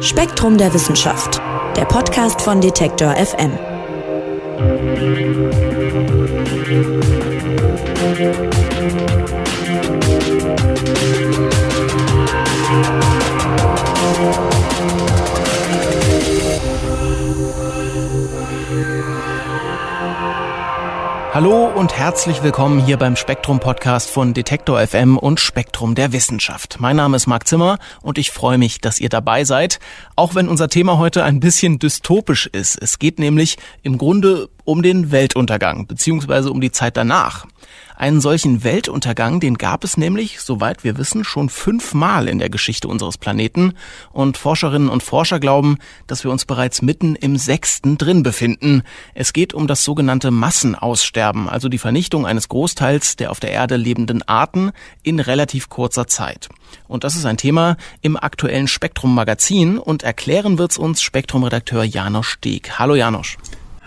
Spektrum 0.00 0.56
der 0.56 0.72
Wissenschaft, 0.72 1.40
der 1.76 1.84
Podcast 1.84 2.40
von 2.40 2.60
Detektor 2.60 3.14
FM. 3.14 3.52
Hallo 21.36 21.66
und 21.66 21.92
herzlich 21.92 22.42
willkommen 22.42 22.82
hier 22.82 22.96
beim 22.96 23.14
Spektrum 23.14 23.60
Podcast 23.60 24.08
von 24.08 24.32
Detektor 24.32 24.80
FM 24.80 25.18
und 25.18 25.38
Spektrum 25.38 25.94
der 25.94 26.12
Wissenschaft. 26.12 26.78
Mein 26.80 26.96
Name 26.96 27.14
ist 27.14 27.26
Marc 27.26 27.46
Zimmer 27.46 27.78
und 28.00 28.16
ich 28.16 28.30
freue 28.30 28.56
mich, 28.56 28.80
dass 28.80 28.98
ihr 29.00 29.10
dabei 29.10 29.44
seid, 29.44 29.78
auch 30.16 30.34
wenn 30.34 30.48
unser 30.48 30.70
Thema 30.70 30.96
heute 30.96 31.24
ein 31.24 31.38
bisschen 31.38 31.78
dystopisch 31.78 32.46
ist. 32.46 32.80
Es 32.80 32.98
geht 32.98 33.18
nämlich 33.18 33.58
im 33.82 33.98
Grunde 33.98 34.48
um 34.66 34.82
den 34.82 35.10
Weltuntergang 35.12 35.86
beziehungsweise 35.86 36.50
um 36.50 36.60
die 36.60 36.72
Zeit 36.72 36.96
danach. 36.96 37.46
Einen 37.94 38.20
solchen 38.20 38.62
Weltuntergang, 38.62 39.40
den 39.40 39.56
gab 39.56 39.82
es 39.82 39.96
nämlich, 39.96 40.40
soweit 40.40 40.84
wir 40.84 40.98
wissen, 40.98 41.24
schon 41.24 41.48
fünfmal 41.48 42.28
in 42.28 42.38
der 42.38 42.50
Geschichte 42.50 42.88
unseres 42.88 43.16
Planeten. 43.16 43.72
Und 44.12 44.36
Forscherinnen 44.36 44.90
und 44.90 45.02
Forscher 45.02 45.40
glauben, 45.40 45.78
dass 46.06 46.22
wir 46.22 46.30
uns 46.30 46.44
bereits 46.44 46.82
mitten 46.82 47.14
im 47.14 47.38
sechsten 47.38 47.96
drin 47.96 48.22
befinden. 48.22 48.82
Es 49.14 49.32
geht 49.32 49.54
um 49.54 49.66
das 49.66 49.82
sogenannte 49.82 50.30
Massenaussterben, 50.30 51.48
also 51.48 51.70
die 51.70 51.78
Vernichtung 51.78 52.26
eines 52.26 52.48
Großteils 52.48 53.16
der 53.16 53.30
auf 53.30 53.40
der 53.40 53.52
Erde 53.52 53.76
lebenden 53.76 54.22
Arten 54.22 54.72
in 55.02 55.18
relativ 55.18 55.70
kurzer 55.70 56.06
Zeit. 56.06 56.50
Und 56.88 57.04
das 57.04 57.16
ist 57.16 57.24
ein 57.24 57.38
Thema 57.38 57.78
im 58.02 58.18
aktuellen 58.18 58.68
Spektrum 58.68 59.14
Magazin 59.14 59.78
und 59.78 60.02
erklären 60.02 60.58
wird's 60.58 60.76
uns 60.76 61.00
Spektrum-Redakteur 61.00 61.84
Janosch 61.84 62.28
Steg. 62.28 62.78
Hallo 62.78 62.94
Janosch. 62.94 63.38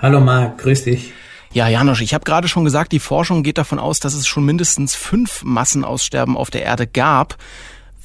Hallo 0.01 0.21
Marc, 0.21 0.59
grüß 0.59 0.85
dich. 0.85 1.11
Ja, 1.51 1.67
Janosch, 1.67 2.01
ich 2.01 2.13
habe 2.13 2.23
gerade 2.23 2.47
schon 2.47 2.63
gesagt, 2.63 2.93
die 2.93 2.99
Forschung 2.99 3.43
geht 3.43 3.57
davon 3.57 3.79
aus, 3.79 3.99
dass 3.99 4.13
es 4.13 4.27
schon 4.27 4.45
mindestens 4.45 4.95
fünf 4.95 5.43
Massenaussterben 5.43 6.37
auf 6.37 6.49
der 6.51 6.63
Erde 6.63 6.87
gab. 6.87 7.37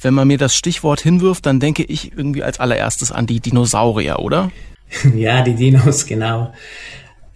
Wenn 0.01 0.13
man 0.13 0.27
mir 0.27 0.37
das 0.37 0.57
Stichwort 0.57 0.99
hinwirft, 0.99 1.45
dann 1.45 1.61
denke 1.61 1.83
ich 1.83 2.11
irgendwie 2.11 2.43
als 2.43 2.59
allererstes 2.59 3.13
an 3.13 3.27
die 3.27 3.39
Dinosaurier, 3.39 4.19
oder? 4.19 4.51
Ja, 5.15 5.41
die 5.41 5.55
Dinos, 5.55 6.05
genau. 6.05 6.53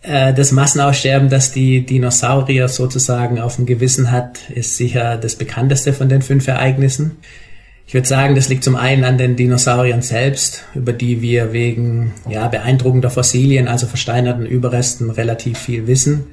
Äh, 0.01 0.33
das 0.33 0.51
Massenaussterben, 0.51 1.29
das 1.29 1.51
die 1.51 1.85
Dinosaurier 1.85 2.67
sozusagen 2.67 3.39
auf 3.39 3.55
dem 3.55 3.66
Gewissen 3.66 4.11
hat, 4.11 4.49
ist 4.49 4.77
sicher 4.77 5.17
das 5.17 5.35
bekannteste 5.35 5.94
von 5.94 6.09
den 6.09 6.21
fünf 6.21 6.47
Ereignissen. 6.47 7.17
Ich 7.89 7.95
würde 7.95 8.07
sagen, 8.07 8.35
das 8.35 8.49
liegt 8.49 8.63
zum 8.63 8.75
einen 8.75 9.03
an 9.03 9.17
den 9.17 9.35
Dinosauriern 9.35 10.03
selbst, 10.03 10.63
über 10.75 10.93
die 10.93 11.23
wir 11.23 11.53
wegen 11.53 12.13
ja, 12.29 12.47
beeindruckender 12.47 13.09
Fossilien, 13.09 13.67
also 13.67 13.87
versteinerten 13.87 14.45
Überresten, 14.45 15.09
relativ 15.09 15.57
viel 15.57 15.87
wissen. 15.87 16.27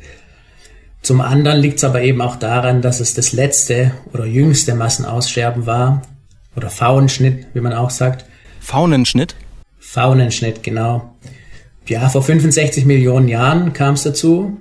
Zum 1.00 1.22
anderen 1.22 1.58
liegt 1.58 1.78
es 1.78 1.84
aber 1.84 2.02
eben 2.02 2.20
auch 2.20 2.36
daran, 2.36 2.82
dass 2.82 3.00
es 3.00 3.14
das 3.14 3.32
letzte 3.32 3.92
oder 4.12 4.27
jüngste 4.27 4.74
Massenaussterben 4.74 5.64
war, 5.64 6.02
oder 6.56 6.68
Faunenschnitt, 6.68 7.46
wie 7.54 7.62
man 7.62 7.72
auch 7.72 7.88
sagt. 7.88 8.27
Faunenschnitt? 8.60 9.34
Faunenschnitt, 9.78 10.62
genau. 10.62 11.14
Ja, 11.88 12.10
vor 12.10 12.22
65 12.22 12.84
Millionen 12.84 13.28
Jahren 13.28 13.72
kam 13.72 13.94
es 13.94 14.02
dazu 14.02 14.60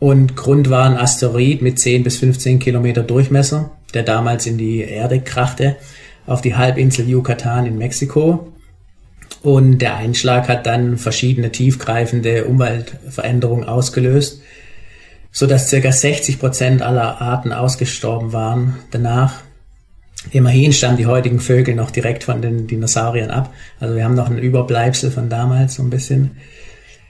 und 0.00 0.34
Grund 0.34 0.70
war 0.70 0.86
ein 0.86 0.96
Asteroid 0.96 1.62
mit 1.62 1.78
10 1.78 2.02
bis 2.02 2.18
15 2.18 2.58
Kilometer 2.58 3.04
Durchmesser, 3.04 3.70
der 3.94 4.02
damals 4.02 4.46
in 4.46 4.58
die 4.58 4.80
Erde 4.80 5.20
krachte 5.20 5.76
auf 6.26 6.40
die 6.40 6.54
Halbinsel 6.54 7.08
Yucatan 7.08 7.66
in 7.66 7.78
Mexiko. 7.78 8.52
Und 9.42 9.78
der 9.78 9.96
Einschlag 9.96 10.48
hat 10.48 10.66
dann 10.66 10.98
verschiedene 10.98 11.50
tiefgreifende 11.50 12.44
Umweltveränderungen 12.44 13.64
ausgelöst, 13.64 14.40
so 15.32 15.46
dass 15.46 15.68
circa 15.68 15.90
60 15.90 16.38
Prozent 16.38 16.82
aller 16.82 17.20
Arten 17.20 17.52
ausgestorben 17.52 18.32
waren 18.32 18.76
danach. 18.90 19.40
Immerhin 20.30 20.72
stammen 20.72 20.96
die 20.96 21.06
heutigen 21.06 21.40
Vögel 21.40 21.74
noch 21.74 21.90
direkt 21.90 22.22
von 22.24 22.40
den 22.40 22.68
Dinosauriern 22.68 23.30
ab. 23.30 23.52
Also 23.80 23.96
wir 23.96 24.04
haben 24.04 24.14
noch 24.14 24.30
ein 24.30 24.38
Überbleibsel 24.38 25.10
von 25.10 25.28
damals 25.28 25.74
so 25.74 25.82
ein 25.82 25.90
bisschen. 25.90 26.32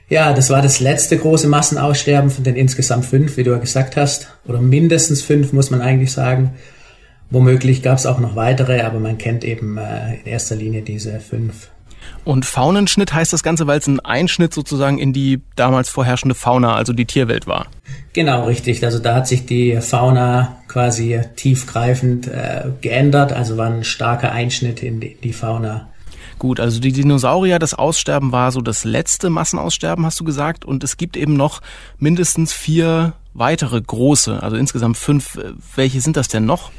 Ja, 0.09 0.33
das 0.33 0.49
war 0.49 0.61
das 0.61 0.79
letzte 0.79 1.17
große 1.17 1.47
Massenaussterben 1.47 2.29
von 2.31 2.43
den 2.43 2.55
insgesamt 2.55 3.05
fünf, 3.05 3.37
wie 3.37 3.43
du 3.43 3.51
ja 3.51 3.57
gesagt 3.57 3.95
hast. 3.95 4.29
Oder 4.45 4.61
mindestens 4.61 5.21
fünf, 5.21 5.53
muss 5.53 5.69
man 5.69 5.81
eigentlich 5.81 6.11
sagen. 6.11 6.55
Womöglich 7.33 7.81
gab 7.81 7.97
es 7.97 8.05
auch 8.05 8.19
noch 8.19 8.35
weitere, 8.35 8.81
aber 8.81 8.99
man 8.99 9.17
kennt 9.17 9.43
eben 9.43 9.75
äh, 9.77 10.17
in 10.17 10.27
erster 10.27 10.55
Linie 10.55 10.83
diese 10.83 11.19
fünf. 11.19 11.71
Und 12.25 12.45
Faunenschnitt 12.45 13.11
heißt 13.11 13.33
das 13.33 13.41
Ganze, 13.41 13.65
weil 13.65 13.79
es 13.79 13.87
ein 13.87 13.99
Einschnitt 13.99 14.53
sozusagen 14.53 14.99
in 14.99 15.13
die 15.13 15.41
damals 15.55 15.89
vorherrschende 15.89 16.35
Fauna, 16.35 16.75
also 16.75 16.93
die 16.93 17.05
Tierwelt 17.05 17.47
war. 17.47 17.65
Genau, 18.13 18.45
richtig. 18.45 18.85
Also 18.85 18.99
da 18.99 19.15
hat 19.15 19.27
sich 19.27 19.47
die 19.47 19.81
Fauna 19.81 20.57
quasi 20.67 21.21
tiefgreifend 21.35 22.27
äh, 22.27 22.65
geändert, 22.81 23.33
also 23.33 23.57
war 23.57 23.65
ein 23.65 23.83
starker 23.83 24.31
Einschnitt 24.31 24.83
in 24.83 24.99
die, 24.99 25.15
die 25.15 25.33
Fauna. 25.33 25.89
Gut, 26.37 26.59
also 26.59 26.79
die 26.79 26.91
Dinosaurier, 26.91 27.57
das 27.57 27.73
Aussterben 27.73 28.31
war 28.31 28.51
so 28.51 28.61
das 28.61 28.83
letzte 28.83 29.31
Massenaussterben, 29.31 30.05
hast 30.05 30.19
du 30.19 30.23
gesagt. 30.23 30.65
Und 30.65 30.83
es 30.83 30.97
gibt 30.97 31.17
eben 31.17 31.33
noch 31.33 31.61
mindestens 31.97 32.53
vier 32.53 33.13
weitere 33.33 33.81
große, 33.81 34.43
also 34.43 34.55
insgesamt 34.55 34.97
fünf. 34.97 35.39
Welche 35.75 35.99
sind 35.99 36.15
das 36.15 36.27
denn 36.27 36.45
noch? 36.45 36.69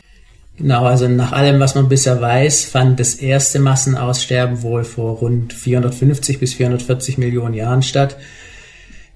Genau, 0.57 0.85
also 0.85 1.09
nach 1.09 1.33
allem, 1.33 1.59
was 1.59 1.75
man 1.75 1.89
bisher 1.89 2.21
weiß, 2.21 2.67
fand 2.67 3.01
das 3.01 3.15
erste 3.17 3.59
Massenaussterben 3.59 4.63
wohl 4.63 4.85
vor 4.85 5.17
rund 5.17 5.53
450 5.53 6.39
bis 6.39 6.55
440 6.55 7.19
Millionen 7.19 7.55
Jahren 7.55 7.83
statt. 7.83 8.17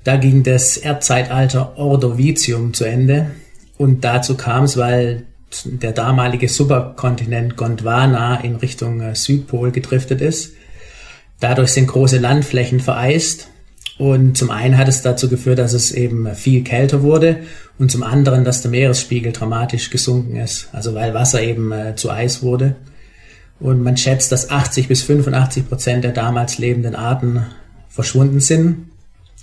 Da 0.02 0.16
ging 0.16 0.42
das 0.42 0.76
Erdzeitalter 0.76 1.78
Ordovicium 1.78 2.74
zu 2.74 2.84
Ende. 2.84 3.30
Und 3.76 4.04
dazu 4.04 4.36
kam 4.36 4.64
es, 4.64 4.76
weil 4.76 5.26
der 5.64 5.92
damalige 5.92 6.48
Superkontinent 6.48 7.56
Gondwana 7.56 8.40
in 8.40 8.56
Richtung 8.56 9.00
äh, 9.00 9.14
Südpol 9.14 9.70
gedriftet 9.70 10.20
ist. 10.20 10.54
Dadurch 11.40 11.70
sind 11.70 11.86
große 11.86 12.18
Landflächen 12.18 12.80
vereist 12.80 13.48
und 13.98 14.38
zum 14.38 14.52
einen 14.52 14.78
hat 14.78 14.86
es 14.86 15.02
dazu 15.02 15.28
geführt, 15.28 15.58
dass 15.58 15.72
es 15.72 15.90
eben 15.90 16.32
viel 16.34 16.62
kälter 16.62 17.02
wurde 17.02 17.40
und 17.78 17.90
zum 17.90 18.04
anderen, 18.04 18.44
dass 18.44 18.62
der 18.62 18.70
Meeresspiegel 18.70 19.32
dramatisch 19.32 19.90
gesunken 19.90 20.36
ist, 20.36 20.68
also 20.72 20.94
weil 20.94 21.14
Wasser 21.14 21.42
eben 21.42 21.72
äh, 21.72 21.96
zu 21.96 22.10
Eis 22.10 22.42
wurde. 22.42 22.76
Und 23.58 23.82
man 23.82 23.96
schätzt, 23.96 24.30
dass 24.30 24.50
80 24.50 24.86
bis 24.86 25.02
85 25.02 25.68
Prozent 25.68 26.04
der 26.04 26.12
damals 26.12 26.58
lebenden 26.58 26.94
Arten 26.94 27.44
verschwunden 27.88 28.38
sind. 28.38 28.88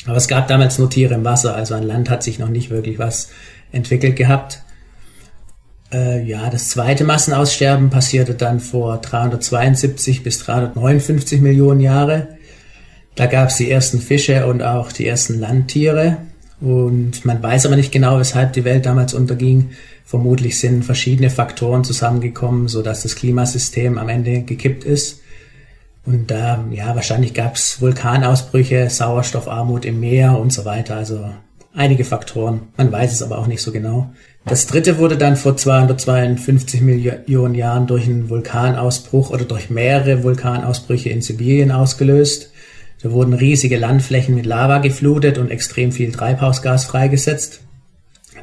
Aber 0.05 0.15
es 0.15 0.29
gab 0.29 0.47
damals 0.47 0.79
nur 0.79 0.89
Tiere 0.89 1.15
im 1.15 1.25
Wasser, 1.25 1.53
also 1.53 1.75
an 1.75 1.83
Land 1.83 2.09
hat 2.09 2.23
sich 2.23 2.39
noch 2.39 2.47
nicht 2.47 2.69
wirklich 2.69 2.97
was 2.97 3.29
entwickelt 3.73 4.15
gehabt. 4.15 4.61
Äh, 5.91 6.23
ja, 6.23 6.49
das 6.49 6.69
zweite 6.69 7.03
Massenaussterben 7.03 7.89
passierte 7.89 8.35
dann 8.35 8.61
vor 8.61 9.01
372 9.01 10.23
bis 10.23 10.39
359 10.39 11.41
Millionen 11.41 11.81
Jahre. 11.81 12.34
Da 13.15 13.27
gab 13.27 13.49
es 13.49 13.55
die 13.55 13.71
ersten 13.71 13.99
Fische 13.99 14.45
und 14.45 14.61
auch 14.61 14.91
die 14.91 15.07
ersten 15.07 15.39
Landtiere. 15.39 16.17
Und 16.61 17.25
man 17.25 17.41
weiß 17.41 17.65
aber 17.65 17.75
nicht 17.75 17.91
genau, 17.91 18.19
weshalb 18.19 18.53
die 18.53 18.65
Welt 18.65 18.85
damals 18.85 19.13
unterging. 19.13 19.71
Vermutlich 20.05 20.59
sind 20.59 20.85
verschiedene 20.85 21.29
Faktoren 21.29 21.83
zusammengekommen, 21.83 22.67
so 22.67 22.81
dass 22.81 23.03
das 23.03 23.15
Klimasystem 23.15 23.97
am 23.97 24.09
Ende 24.09 24.41
gekippt 24.41 24.83
ist. 24.83 25.21
Und 26.05 26.29
da, 26.29 26.63
ja, 26.71 26.93
wahrscheinlich 26.93 27.33
gab 27.33 27.55
es 27.55 27.81
Vulkanausbrüche, 27.81 28.89
Sauerstoffarmut 28.89 29.85
im 29.85 29.99
Meer 29.99 30.37
und 30.37 30.53
so 30.53 30.63
weiter. 30.65 30.95
Also 30.95 31.29
einige 31.73 32.05
Faktoren. 32.05 32.61
Man 32.77 32.91
weiß 32.91 33.11
es 33.11 33.23
aber 33.23 33.39
auch 33.39 33.47
nicht 33.47 33.61
so 33.61 33.71
genau. 33.71 34.11
Das 34.45 34.67
dritte 34.67 34.99
wurde 34.99 35.17
dann 35.17 35.35
vor 35.35 35.57
252 35.57 36.81
Millionen 36.81 37.55
Jahren 37.55 37.87
durch 37.87 38.05
einen 38.05 38.29
Vulkanausbruch 38.29 39.31
oder 39.31 39.45
durch 39.45 39.71
mehrere 39.71 40.23
Vulkanausbrüche 40.23 41.09
in 41.09 41.23
Sibirien 41.23 41.71
ausgelöst. 41.71 42.51
Da 43.01 43.11
wurden 43.11 43.33
riesige 43.33 43.77
Landflächen 43.77 44.35
mit 44.35 44.45
Lava 44.45 44.79
geflutet 44.79 45.37
und 45.37 45.51
extrem 45.51 45.91
viel 45.91 46.11
Treibhausgas 46.11 46.85
freigesetzt. 46.85 47.61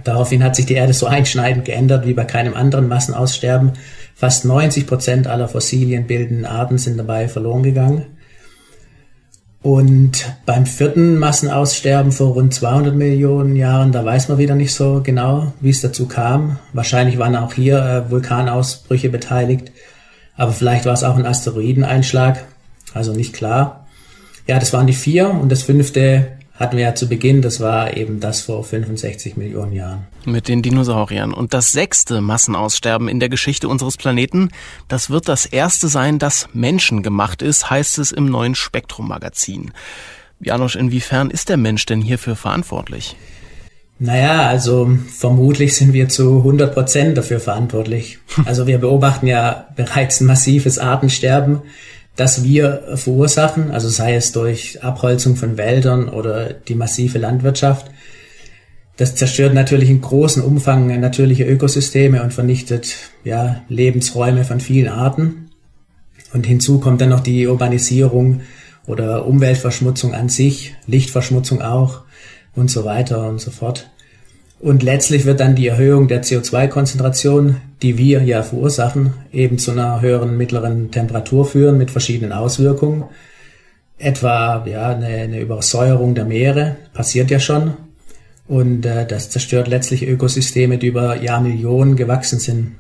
Daraufhin 0.05 0.43
hat 0.43 0.57
sich 0.57 0.67
die 0.67 0.75
Erde 0.75 0.93
so 0.93 1.07
einschneidend 1.07 1.65
geändert 1.65 2.07
wie 2.07 2.15
bei 2.15 2.25
keinem 2.25 2.55
anderen 2.55 2.89
Massenaussterben. 2.89 3.73
Fast 4.15 4.45
90 4.45 4.87
Prozent 4.87 5.27
aller 5.27 5.49
Fossilien 5.49 6.07
bildenden 6.07 6.47
Arten 6.47 6.79
sind 6.79 6.97
dabei 6.97 7.29
verloren 7.29 7.63
gegangen. 7.63 8.07
Und 9.63 10.35
beim 10.45 10.67
vierten 10.67 11.19
Massenaussterben 11.19 12.11
vor 12.11 12.33
rund 12.33 12.53
200 12.53 12.97
Millionen 12.97 13.55
Jahren, 13.55 13.93
da 13.93 14.05
weiß 14.05 14.29
man 14.29 14.39
wieder 14.39 14.57
nicht 14.57 14.75
so 14.75 15.03
genau, 15.05 15.53
wie 15.61 15.71
es 15.71 15.81
dazu 15.81 16.09
kam. 16.09 16.59
Wahrscheinlich 16.73 17.17
waren 17.19 17.37
auch 17.37 17.55
hier 17.55 17.79
äh, 17.79 18.11
Vulkanausbrüche 18.11 19.09
beteiligt, 19.09 19.71
aber 20.37 20.51
vielleicht 20.51 20.85
war 20.85 20.95
es 20.95 21.05
auch 21.05 21.17
ein 21.17 21.27
Asteroideneinschlag, 21.27 22.45
also 22.93 23.13
nicht 23.13 23.35
klar. 23.35 23.82
Ja, 24.47 24.59
das 24.59 24.73
waren 24.73 24.87
die 24.87 24.93
vier 24.93 25.31
und 25.31 25.51
das 25.51 25.63
fünfte 25.63 26.29
hatten 26.55 26.77
wir 26.77 26.85
ja 26.85 26.95
zu 26.95 27.09
Beginn, 27.09 27.43
das 27.43 27.61
war 27.61 27.97
eben 27.97 28.21
das 28.21 28.43
vor 28.43 28.63
65 28.63 29.37
Millionen 29.37 29.73
Jahren. 29.73 30.07
Mit 30.25 30.49
den 30.49 30.63
Dinosauriern. 30.63 31.35
Und 31.35 31.55
das 31.55 31.73
sechste 31.73 32.21
Massenaussterben 32.21 33.09
in 33.09 33.21
der 33.21 33.29
Geschichte 33.29 33.69
unseres 33.69 33.97
Planeten, 33.97 34.51
das 34.87 35.11
wird 35.11 35.29
das 35.29 35.47
erste 35.47 35.89
sein, 35.89 36.19
das 36.19 36.49
menschengemacht 36.53 37.43
ist, 37.43 37.71
heißt 37.71 37.99
es 37.99 38.13
im 38.13 38.27
neuen 38.27 38.55
Spektrum-Magazin. 38.55 39.73
Janosch, 40.41 40.77
inwiefern 40.77 41.31
ist 41.31 41.49
der 41.49 41.57
Mensch 41.57 41.87
denn 41.87 42.01
hierfür 42.01 42.37
verantwortlich? 42.37 43.17
Naja, 43.99 44.49
also 44.49 44.99
vermutlich 45.17 45.77
sind 45.77 45.93
wir 45.93 46.09
zu 46.09 46.39
100 46.39 46.75
Prozent 46.75 47.17
dafür 47.17 47.41
verantwortlich. 47.41 48.19
Also 48.45 48.67
wir 48.67 48.79
beobachten 48.79 49.27
ja 49.27 49.69
bereits 49.77 50.21
ein 50.21 50.27
massives 50.27 50.79
Artensterben 50.79 51.63
das 52.17 52.45
wir 52.45 52.83
verursachen, 52.95 53.71
also 53.71 53.89
sei 53.89 54.15
es 54.15 54.33
durch 54.33 54.83
Abholzung 54.83 55.37
von 55.37 55.57
Wäldern 55.57 56.09
oder 56.09 56.53
die 56.53 56.75
massive 56.75 57.19
Landwirtschaft. 57.19 57.91
Das 58.97 59.15
zerstört 59.15 59.55
natürlich 59.55 59.89
in 59.89 60.03
großem 60.03 60.45
Umfang 60.45 61.01
natürliche 61.01 61.45
Ökosysteme 61.45 62.23
und 62.23 62.35
vernichtet 62.35 62.95
ja, 63.25 63.63
Lebensräume 63.69 64.45
von 64.45 64.61
vielen 64.61 64.89
Arten. 64.89 65.51
Und 66.33 66.47
hinzu 66.47 66.81
kommt 66.81 67.01
dann 67.01 67.09
noch 67.09 67.21
die 67.21 67.47
Urbanisierung 67.47 68.43
oder 68.87 69.27
Umweltverschmutzung 69.27 70.15
an 70.15 70.29
sich, 70.29 70.75
Lichtverschmutzung 70.87 71.63
auch 71.63 72.03
und 72.55 72.71
so 72.71 72.85
weiter 72.85 73.29
und 73.29 73.41
so 73.41 73.51
fort. 73.51 73.91
Und 74.63 74.85
letztlich 74.85 75.25
wird 75.25 75.41
dann 75.41 75.57
die 75.57 75.67
Erhöhung 75.67 76.07
der 76.07 76.23
CO2-Konzentration, 76.23 77.57
die 77.83 77.99
wir 77.99 78.23
ja 78.23 78.45
verursachen, 78.45 79.13
eben 79.33 79.59
zu 79.59 79.73
einer 79.73 80.01
höheren 80.01 80.37
mittleren 80.37 80.93
Temperatur 80.93 81.45
führen 81.45 81.79
mit 81.79 81.91
verschiedenen 81.91 82.33
Auswirkungen. 82.33 83.07
Etwa 83.99 84.65
ja, 84.65 84.91
eine, 84.91 85.09
eine 85.09 85.41
Übersäuerung 85.41 86.15
der 86.15 86.27
Meere 86.27 86.77
passiert 86.95 87.33
ja 87.33 87.41
schon. 87.41 87.75
Und 88.47 88.87
äh, 88.87 89.05
das 89.05 89.31
zerstört 89.31 89.67
letztlich 89.67 90.07
Ökosysteme, 90.07 90.79
die 90.79 90.87
über 90.87 91.21
Jahrmillionen 91.21 91.97
gewachsen 91.97 92.39
sind. 92.39 92.77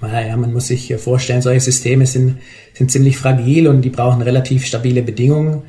Naja, 0.00 0.36
man 0.36 0.52
muss 0.52 0.66
sich 0.66 0.92
vorstellen, 0.96 1.42
solche 1.42 1.60
Systeme 1.60 2.06
sind, 2.06 2.38
sind 2.72 2.90
ziemlich 2.90 3.18
fragil 3.18 3.68
und 3.68 3.82
die 3.82 3.90
brauchen 3.90 4.20
relativ 4.20 4.66
stabile 4.66 5.02
Bedingungen 5.02 5.62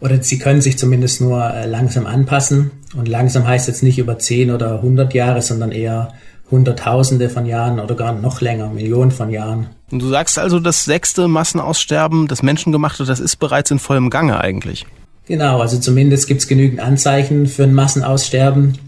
oder 0.00 0.22
sie 0.22 0.38
können 0.38 0.60
sich 0.60 0.78
zumindest 0.78 1.20
nur 1.20 1.42
äh, 1.44 1.66
langsam 1.66 2.06
anpassen. 2.06 2.70
Und 2.96 3.08
langsam 3.08 3.46
heißt 3.46 3.68
jetzt 3.68 3.82
nicht 3.82 3.98
über 3.98 4.18
10 4.18 4.50
oder 4.50 4.76
100 4.76 5.12
Jahre, 5.14 5.42
sondern 5.42 5.72
eher 5.72 6.12
Hunderttausende 6.50 7.30
von 7.30 7.46
Jahren 7.46 7.80
oder 7.80 7.94
gar 7.94 8.12
noch 8.12 8.40
länger, 8.40 8.68
Millionen 8.68 9.10
von 9.10 9.30
Jahren. 9.30 9.68
Und 9.90 10.00
du 10.00 10.08
sagst 10.08 10.38
also, 10.38 10.60
das 10.60 10.84
sechste 10.84 11.26
Massenaussterben, 11.26 12.28
das 12.28 12.42
Menschengemachte, 12.42 13.04
das 13.04 13.20
ist 13.20 13.36
bereits 13.36 13.70
in 13.70 13.78
vollem 13.78 14.10
Gange 14.10 14.40
eigentlich. 14.40 14.86
Genau, 15.26 15.60
also 15.60 15.78
zumindest 15.78 16.28
gibt 16.28 16.42
es 16.42 16.48
genügend 16.48 16.80
Anzeichen 16.80 17.46
für 17.46 17.64
ein 17.64 17.72
Massenaussterben, 17.72 18.78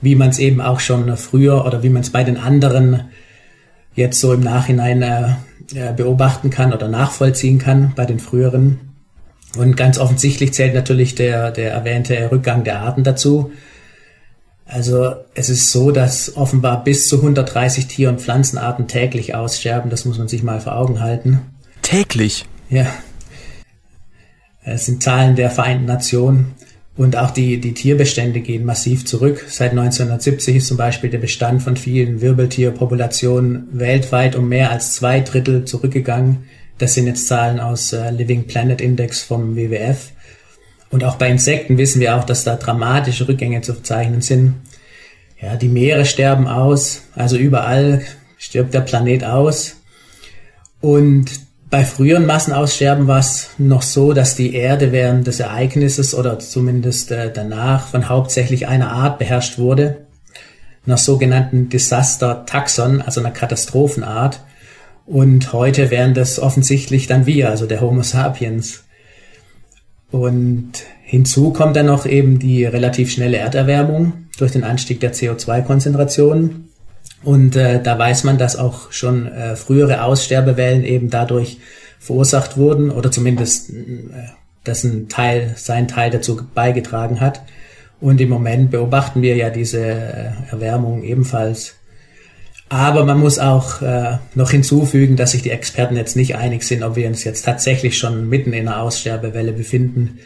wie 0.00 0.16
man 0.16 0.30
es 0.30 0.38
eben 0.38 0.60
auch 0.60 0.80
schon 0.80 1.16
früher 1.16 1.64
oder 1.64 1.82
wie 1.82 1.90
man 1.90 2.02
es 2.02 2.10
bei 2.10 2.24
den 2.24 2.36
anderen 2.36 3.02
jetzt 3.94 4.20
so 4.20 4.32
im 4.32 4.40
Nachhinein 4.40 5.02
äh, 5.02 5.92
beobachten 5.96 6.50
kann 6.50 6.72
oder 6.72 6.88
nachvollziehen 6.88 7.58
kann 7.58 7.92
bei 7.94 8.04
den 8.04 8.18
früheren. 8.18 8.85
Und 9.56 9.76
ganz 9.76 9.98
offensichtlich 9.98 10.52
zählt 10.52 10.74
natürlich 10.74 11.14
der, 11.14 11.50
der 11.50 11.72
erwähnte 11.72 12.30
Rückgang 12.30 12.64
der 12.64 12.80
Arten 12.80 13.04
dazu. 13.04 13.52
Also 14.66 15.14
es 15.34 15.48
ist 15.48 15.70
so, 15.70 15.92
dass 15.92 16.36
offenbar 16.36 16.82
bis 16.82 17.08
zu 17.08 17.16
130 17.16 17.86
Tier- 17.86 18.08
und 18.08 18.20
Pflanzenarten 18.20 18.88
täglich 18.88 19.34
aussterben. 19.34 19.90
Das 19.90 20.04
muss 20.04 20.18
man 20.18 20.28
sich 20.28 20.42
mal 20.42 20.60
vor 20.60 20.76
Augen 20.76 21.00
halten. 21.00 21.40
Täglich? 21.82 22.46
Ja. 22.68 22.86
Es 24.64 24.86
sind 24.86 25.02
Zahlen 25.02 25.36
der 25.36 25.50
Vereinten 25.50 25.84
Nationen. 25.84 26.54
Und 26.96 27.14
auch 27.16 27.30
die, 27.30 27.60
die 27.60 27.74
Tierbestände 27.74 28.40
gehen 28.40 28.64
massiv 28.64 29.04
zurück. 29.04 29.44
Seit 29.48 29.72
1970 29.72 30.56
ist 30.56 30.66
zum 30.66 30.78
Beispiel 30.78 31.10
der 31.10 31.18
Bestand 31.18 31.62
von 31.62 31.76
vielen 31.76 32.22
Wirbeltierpopulationen 32.22 33.68
weltweit 33.72 34.34
um 34.34 34.48
mehr 34.48 34.70
als 34.70 34.94
zwei 34.94 35.20
Drittel 35.20 35.66
zurückgegangen. 35.66 36.44
Das 36.78 36.94
sind 36.94 37.06
jetzt 37.06 37.26
Zahlen 37.26 37.58
aus 37.58 37.92
äh, 37.92 38.10
Living 38.10 38.46
Planet 38.46 38.80
Index 38.80 39.22
vom 39.22 39.56
WWF. 39.56 40.12
Und 40.90 41.04
auch 41.04 41.16
bei 41.16 41.28
Insekten 41.30 41.78
wissen 41.78 42.00
wir 42.00 42.16
auch, 42.16 42.24
dass 42.24 42.44
da 42.44 42.56
dramatische 42.56 43.28
Rückgänge 43.28 43.62
zu 43.62 43.74
verzeichnen 43.74 44.20
sind. 44.20 44.54
Ja, 45.40 45.56
die 45.56 45.68
Meere 45.68 46.04
sterben 46.04 46.46
aus, 46.46 47.02
also 47.14 47.36
überall 47.36 48.02
stirbt 48.38 48.72
der 48.74 48.80
Planet 48.80 49.24
aus. 49.24 49.76
Und 50.80 51.30
bei 51.68 51.84
früheren 51.84 52.26
Massenaussterben 52.26 53.08
war 53.08 53.18
es 53.18 53.50
noch 53.58 53.82
so, 53.82 54.12
dass 54.12 54.36
die 54.36 54.54
Erde 54.54 54.92
während 54.92 55.26
des 55.26 55.40
Ereignisses 55.40 56.14
oder 56.14 56.38
zumindest 56.38 57.10
äh, 57.10 57.32
danach 57.32 57.88
von 57.88 58.08
hauptsächlich 58.08 58.68
einer 58.68 58.92
Art 58.92 59.18
beherrscht 59.18 59.58
wurde, 59.58 60.06
einer 60.86 60.96
sogenannten 60.96 61.68
Disaster 61.68 62.46
Taxon, 62.46 63.02
also 63.02 63.20
einer 63.20 63.32
Katastrophenart. 63.32 64.40
Und 65.06 65.52
heute 65.52 65.90
wären 65.90 66.14
das 66.14 66.40
offensichtlich 66.40 67.06
dann 67.06 67.26
wir, 67.26 67.48
also 67.48 67.66
der 67.66 67.80
Homo 67.80 68.02
sapiens. 68.02 68.84
Und 70.10 70.72
hinzu 71.02 71.52
kommt 71.52 71.76
dann 71.76 71.86
noch 71.86 72.06
eben 72.06 72.38
die 72.38 72.64
relativ 72.64 73.12
schnelle 73.12 73.36
Erderwärmung 73.36 74.26
durch 74.38 74.52
den 74.52 74.64
Anstieg 74.64 75.00
der 75.00 75.14
CO2-Konzentration. 75.14 76.68
Und 77.22 77.56
äh, 77.56 77.80
da 77.82 77.98
weiß 77.98 78.24
man, 78.24 78.38
dass 78.38 78.56
auch 78.56 78.92
schon 78.92 79.26
äh, 79.26 79.56
frühere 79.56 80.02
Aussterbewellen 80.02 80.84
eben 80.84 81.10
dadurch 81.10 81.58
verursacht 81.98 82.56
wurden 82.56 82.90
oder 82.90 83.10
zumindest 83.10 83.70
äh, 83.70 83.74
dass 84.64 84.84
ein 84.84 85.08
Teil, 85.08 85.54
sein 85.56 85.88
Teil 85.88 86.10
dazu 86.10 86.40
beigetragen 86.54 87.20
hat. 87.20 87.42
Und 88.00 88.20
im 88.20 88.28
Moment 88.28 88.70
beobachten 88.70 89.22
wir 89.22 89.36
ja 89.36 89.50
diese 89.50 89.80
äh, 89.80 90.30
Erwärmung 90.50 91.02
ebenfalls 91.02 91.76
aber 92.68 93.04
man 93.04 93.18
muss 93.20 93.38
auch 93.38 93.80
äh, 93.82 94.18
noch 94.34 94.50
hinzufügen, 94.50 95.16
dass 95.16 95.32
sich 95.32 95.42
die 95.42 95.50
Experten 95.50 95.96
jetzt 95.96 96.16
nicht 96.16 96.36
einig 96.36 96.64
sind, 96.64 96.82
ob 96.82 96.96
wir 96.96 97.06
uns 97.06 97.22
jetzt 97.24 97.44
tatsächlich 97.44 97.96
schon 97.96 98.28
mitten 98.28 98.52
in 98.52 98.66
einer 98.66 98.80
Aussterbewelle 98.82 99.52
befinden. 99.52 100.18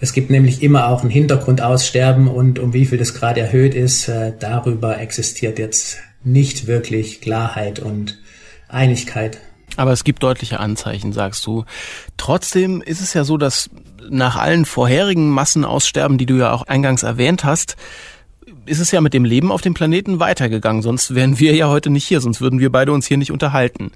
Es 0.00 0.12
gibt 0.12 0.30
nämlich 0.30 0.62
immer 0.62 0.88
auch 0.88 1.04
ein 1.04 1.10
Hintergrundaussterben 1.10 2.26
und 2.26 2.58
um 2.58 2.72
wie 2.72 2.86
viel 2.86 2.98
das 2.98 3.14
gerade 3.14 3.40
erhöht 3.40 3.74
ist, 3.74 4.08
äh, 4.08 4.32
darüber 4.38 4.98
existiert 4.98 5.58
jetzt 5.58 5.98
nicht 6.24 6.66
wirklich 6.66 7.20
Klarheit 7.20 7.78
und 7.78 8.18
Einigkeit. 8.68 9.38
Aber 9.76 9.92
es 9.92 10.02
gibt 10.02 10.22
deutliche 10.22 10.58
Anzeichen, 10.58 11.12
sagst 11.12 11.46
du. 11.46 11.64
Trotzdem 12.16 12.82
ist 12.82 13.00
es 13.00 13.14
ja 13.14 13.24
so, 13.24 13.36
dass 13.36 13.70
nach 14.08 14.36
allen 14.36 14.64
vorherigen 14.64 15.30
Massenaussterben, 15.30 16.18
die 16.18 16.26
du 16.26 16.34
ja 16.34 16.52
auch 16.52 16.66
eingangs 16.66 17.04
erwähnt 17.04 17.44
hast, 17.44 17.76
ist 18.66 18.80
es 18.80 18.90
ja 18.90 19.00
mit 19.00 19.14
dem 19.14 19.24
Leben 19.24 19.50
auf 19.50 19.60
dem 19.60 19.74
Planeten 19.74 20.20
weitergegangen. 20.20 20.82
Sonst 20.82 21.14
wären 21.14 21.38
wir 21.38 21.54
ja 21.54 21.68
heute 21.68 21.90
nicht 21.90 22.06
hier, 22.06 22.20
sonst 22.20 22.40
würden 22.40 22.60
wir 22.60 22.70
beide 22.70 22.92
uns 22.92 23.06
hier 23.06 23.16
nicht 23.16 23.32
unterhalten. 23.32 23.92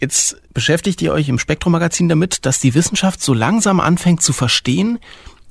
Jetzt 0.00 0.36
beschäftigt 0.52 1.00
ihr 1.02 1.12
euch 1.12 1.28
im 1.28 1.38
Spektrum-Magazin 1.38 2.08
damit, 2.08 2.44
dass 2.44 2.58
die 2.58 2.74
Wissenschaft 2.74 3.22
so 3.22 3.32
langsam 3.32 3.80
anfängt 3.80 4.22
zu 4.22 4.32
verstehen, 4.32 4.98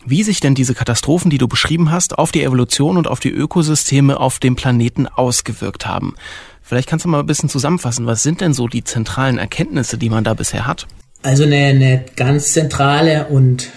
wie 0.05 0.23
sich 0.23 0.39
denn 0.39 0.53
diese 0.53 0.75
Katastrophen, 0.75 1.31
die 1.31 1.39
du 1.39 1.47
beschrieben 1.47 1.91
hast, 1.91 2.17
auf 2.17 2.31
die 2.31 2.43
Evolution 2.43 2.97
und 2.97 3.07
auf 3.07 3.19
die 3.19 3.31
Ökosysteme 3.31 4.19
auf 4.19 4.39
dem 4.39 4.55
Planeten 4.55 5.07
ausgewirkt 5.07 5.87
haben. 5.87 6.13
Vielleicht 6.61 6.89
kannst 6.89 7.05
du 7.05 7.09
mal 7.09 7.19
ein 7.19 7.25
bisschen 7.25 7.49
zusammenfassen, 7.49 8.05
was 8.05 8.23
sind 8.23 8.41
denn 8.41 8.53
so 8.53 8.67
die 8.67 8.83
zentralen 8.83 9.39
Erkenntnisse, 9.39 9.97
die 9.97 10.09
man 10.09 10.23
da 10.23 10.33
bisher 10.33 10.67
hat? 10.67 10.87
Also 11.23 11.43
eine, 11.43 11.55
eine 11.55 12.05
ganz 12.15 12.53
zentrale 12.53 13.25
und 13.27 13.69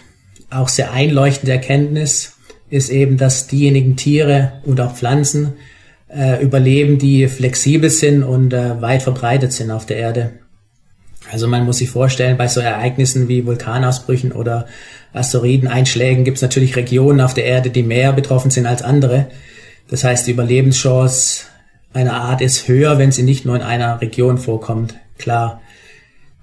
auch 0.50 0.68
sehr 0.68 0.92
einleuchtende 0.92 1.52
Erkenntnis 1.52 2.37
ist 2.70 2.90
eben, 2.90 3.16
dass 3.16 3.46
diejenigen 3.46 3.96
Tiere 3.96 4.52
und 4.64 4.80
auch 4.80 4.94
Pflanzen 4.94 5.54
äh, 6.08 6.42
überleben, 6.42 6.98
die 6.98 7.28
flexibel 7.28 7.90
sind 7.90 8.22
und 8.22 8.52
äh, 8.52 8.80
weit 8.80 9.02
verbreitet 9.02 9.52
sind 9.52 9.70
auf 9.70 9.86
der 9.86 9.96
Erde. 9.96 10.32
Also 11.30 11.46
man 11.46 11.64
muss 11.64 11.78
sich 11.78 11.90
vorstellen, 11.90 12.36
bei 12.36 12.48
so 12.48 12.60
Ereignissen 12.60 13.28
wie 13.28 13.44
Vulkanausbrüchen 13.44 14.32
oder 14.32 14.66
Asteroideneinschlägen 15.12 16.24
gibt 16.24 16.38
es 16.38 16.42
natürlich 16.42 16.76
Regionen 16.76 17.20
auf 17.20 17.34
der 17.34 17.44
Erde, 17.44 17.70
die 17.70 17.82
mehr 17.82 18.12
betroffen 18.12 18.50
sind 18.50 18.66
als 18.66 18.82
andere. 18.82 19.26
Das 19.90 20.04
heißt, 20.04 20.26
die 20.26 20.32
Überlebenschance 20.32 21.44
einer 21.92 22.14
Art 22.14 22.40
ist 22.40 22.68
höher, 22.68 22.98
wenn 22.98 23.12
sie 23.12 23.22
nicht 23.22 23.44
nur 23.44 23.56
in 23.56 23.62
einer 23.62 24.00
Region 24.00 24.38
vorkommt. 24.38 24.94
Klar. 25.18 25.60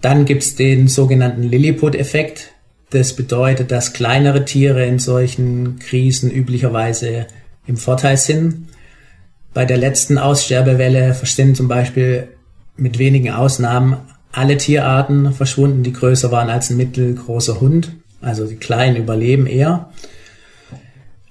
Dann 0.02 0.26
gibt 0.26 0.44
es 0.44 0.56
den 0.56 0.88
sogenannten 0.88 1.44
Lilliput-Effekt. 1.44 2.52
Das 2.96 3.12
bedeutet, 3.12 3.72
dass 3.72 3.92
kleinere 3.92 4.46
Tiere 4.46 4.86
in 4.86 5.00
solchen 5.00 5.80
Krisen 5.80 6.32
üblicherweise 6.32 7.28
im 7.68 7.76
Vorteil 7.76 8.16
sind. 8.16 8.70
Bei 9.54 9.66
der 9.66 9.76
letzten 9.76 10.18
Aussterbewelle 10.18 11.14
sind 11.14 11.58
zum 11.58 11.68
Beispiel 11.68 12.30
mit 12.78 12.98
wenigen 12.98 13.32
Ausnahmen 13.32 13.98
alle 14.32 14.56
Tierarten 14.56 15.34
verschwunden, 15.34 15.84
die 15.84 15.92
größer 15.92 16.32
waren 16.32 16.50
als 16.50 16.70
ein 16.70 16.78
mittelgroßer 16.78 17.60
Hund. 17.60 17.92
Also 18.22 18.48
die 18.48 18.56
Kleinen 18.56 18.96
überleben 18.96 19.46
eher. 19.46 19.90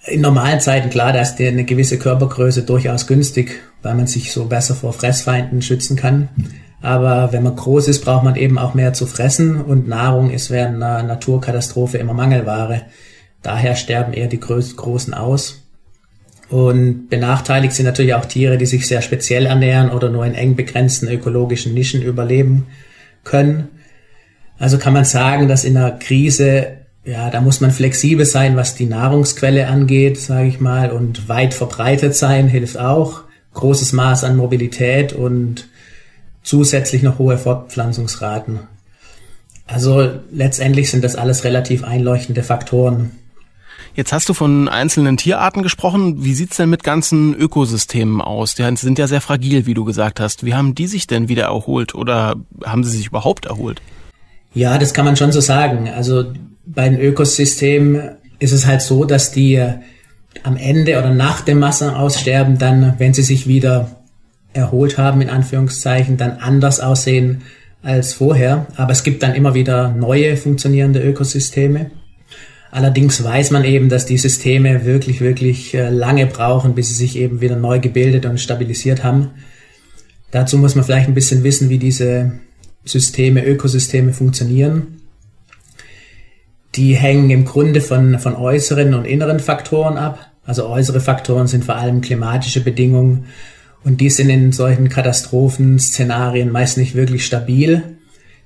In 0.07 0.21
normalen 0.21 0.61
Zeiten, 0.61 0.91
klar, 0.91 1.15
da 1.15 1.23
ist 1.23 1.41
eine 1.41 1.65
gewisse 1.65 1.99
Körpergröße 1.99 2.65
durchaus 2.65 3.07
günstig, 3.07 3.63
weil 3.81 3.95
man 3.95 4.07
sich 4.07 4.33
so 4.33 4.45
besser 4.45 4.75
vor 4.75 4.93
Fressfeinden 4.93 5.63
schützen 5.63 5.97
kann. 5.97 6.29
Aber 6.85 7.33
wenn 7.33 7.43
man 7.43 7.57
groß 7.57 7.89
ist, 7.89 8.05
braucht 8.05 8.25
man 8.25 8.37
eben 8.37 8.59
auch 8.59 8.75
mehr 8.75 8.93
zu 8.93 9.07
fressen 9.07 9.63
und 9.63 9.89
Nahrung 9.89 10.31
ist 10.31 10.51
während 10.51 10.75
einer 10.83 11.03
Naturkatastrophe 11.03 11.97
immer 11.97 12.13
Mangelware. 12.13 12.83
Daher 13.41 13.75
sterben 13.75 14.13
eher 14.13 14.27
die 14.27 14.39
großen 14.39 15.15
aus. 15.15 15.63
Und 16.51 17.09
benachteiligt 17.09 17.73
sind 17.73 17.87
natürlich 17.87 18.13
auch 18.13 18.27
Tiere, 18.27 18.59
die 18.59 18.67
sich 18.67 18.87
sehr 18.87 19.01
speziell 19.01 19.47
ernähren 19.47 19.93
oder 19.93 20.11
nur 20.11 20.27
in 20.27 20.35
eng 20.35 20.57
begrenzten 20.57 21.09
ökologischen 21.09 21.73
Nischen 21.73 22.03
überleben 22.03 22.67
können. 23.25 23.69
Also 24.59 24.77
kann 24.77 24.93
man 24.93 25.07
sagen, 25.07 25.49
dass 25.49 25.65
in 25.65 25.79
einer 25.79 25.93
Krise, 25.93 26.67
ja, 27.03 27.31
da 27.31 27.41
muss 27.41 27.63
man 27.63 27.71
flexibel 27.71 28.27
sein, 28.27 28.57
was 28.57 28.75
die 28.75 28.85
Nahrungsquelle 28.85 29.69
angeht, 29.69 30.21
sage 30.21 30.49
ich 30.49 30.61
mal, 30.61 30.91
und 30.91 31.31
weit 31.31 31.55
verbreitet 31.55 32.15
sein 32.15 32.47
hilft 32.47 32.79
auch. 32.79 33.23
Großes 33.55 33.95
Maß 33.95 34.25
an 34.25 34.37
Mobilität 34.37 35.15
und 35.15 35.67
zusätzlich 36.45 37.03
noch 37.03 37.19
hohe 37.19 37.39
Fortpflanzungsraten. 37.39 38.61
Also 39.67 40.11
letztendlich 40.31 40.91
sind 40.91 41.03
das 41.03 41.17
alles 41.17 41.43
relativ 41.45 41.83
einleuchtende 41.83 42.43
Faktoren. 42.43 43.11
Jetzt 43.97 44.13
hast 44.13 44.29
du 44.29 44.35
von 44.35 44.69
einzelnen 44.69 45.17
Tierarten 45.17 45.63
gesprochen. 45.63 46.25
Wie 46.25 46.35
sieht's 46.35 46.57
denn 46.57 46.69
mit 46.69 46.83
ganzen 46.83 47.35
Ökosystemen 47.35 48.21
aus? 48.21 48.55
Die 48.55 48.77
sind 48.77 48.99
ja 48.99 49.07
sehr 49.07 49.21
fragil, 49.21 49.67
wie 49.67 49.75
du 49.75 49.85
gesagt 49.85 50.21
hast. 50.21 50.45
Wie 50.45 50.55
haben 50.55 50.75
die 50.75 50.87
sich 50.87 51.07
denn 51.07 51.29
wieder 51.29 51.45
erholt 51.45 51.95
oder 51.95 52.35
haben 52.65 52.85
sie 52.85 52.97
sich 52.97 53.07
überhaupt 53.07 53.47
erholt? 53.47 53.81
Ja, 54.53 54.79
das 54.79 54.95
kann 54.95 55.05
man 55.05 55.17
schon 55.17 55.33
so 55.33 55.41
sagen. 55.41 55.89
Also 55.89 56.33
bei 56.67 56.89
den 56.89 57.01
Ökosystemen 57.01 58.17
ist 58.39 58.53
es 58.53 58.67
halt 58.67 58.83
so, 58.83 59.05
dass 59.05 59.31
die 59.31 59.63
am 60.43 60.57
Ende 60.57 60.99
oder 60.99 61.15
nach 61.15 61.41
dem 61.43 61.61
Massenaussterben 61.61 62.59
dann, 62.59 62.95
wenn 62.99 63.15
sie 63.15 63.23
sich 63.23 63.47
wieder 63.47 64.04
erholt 64.55 64.97
haben, 64.97 65.21
in 65.21 65.29
Anführungszeichen, 65.29 66.17
dann 66.17 66.39
anders 66.39 66.81
aussehen 66.81 67.43
als 67.83 68.15
vorher. 68.15 68.67
Aber 68.77 68.93
es 68.93 69.03
gibt 69.03 69.23
dann 69.23 69.35
immer 69.35 69.55
wieder 69.55 69.91
neue 69.91 70.37
funktionierende 70.37 71.03
Ökosysteme. 71.03 71.91
Allerdings 72.71 73.23
weiß 73.23 73.51
man 73.51 73.65
eben, 73.65 73.89
dass 73.89 74.07
die 74.07 74.19
Systeme 74.19 74.85
wirklich, 74.85 75.21
wirklich 75.21 75.75
äh, 75.75 75.91
lange 75.91 76.27
brauchen, 76.27 76.75
bis 76.75 76.89
sie 76.89 76.95
sich 76.95 77.17
eben 77.17 77.41
wieder 77.41 77.57
neu 77.57 77.79
gebildet 77.79 78.27
und 78.27 78.41
stabilisiert 78.41 79.05
haben. 79.05 79.31
Dazu 80.33 80.59
muss 80.59 80.75
man 80.75 80.85
vielleicht 80.85 81.07
ein 81.07 81.15
bisschen 81.15 81.45
wissen, 81.45 81.69
wie 81.69 81.79
diese 81.79 82.33
Systeme, 82.85 83.45
Ökosysteme 83.45 84.13
funktionieren. 84.13 85.01
Die 86.75 86.97
hängen 86.97 87.31
im 87.31 87.45
Grunde 87.45 87.81
von, 87.81 88.19
von 88.19 88.35
äußeren 88.35 88.95
und 88.95 89.05
inneren 89.05 89.39
Faktoren 89.39 89.97
ab. 89.97 90.33
Also 90.45 90.67
äußere 90.67 91.01
Faktoren 91.01 91.47
sind 91.47 91.65
vor 91.65 91.77
allem 91.77 92.01
klimatische 92.01 92.61
Bedingungen 92.61 93.27
und 93.85 94.01
die 94.01 94.11
sind 94.11 94.31
in 94.31 94.51
solchen 94.51 94.89
Katastrophenszenarien 94.89 96.51
meist 96.51 96.79
nicht 96.79 96.95
wirklich 96.95 97.25
stabil. 97.27 97.83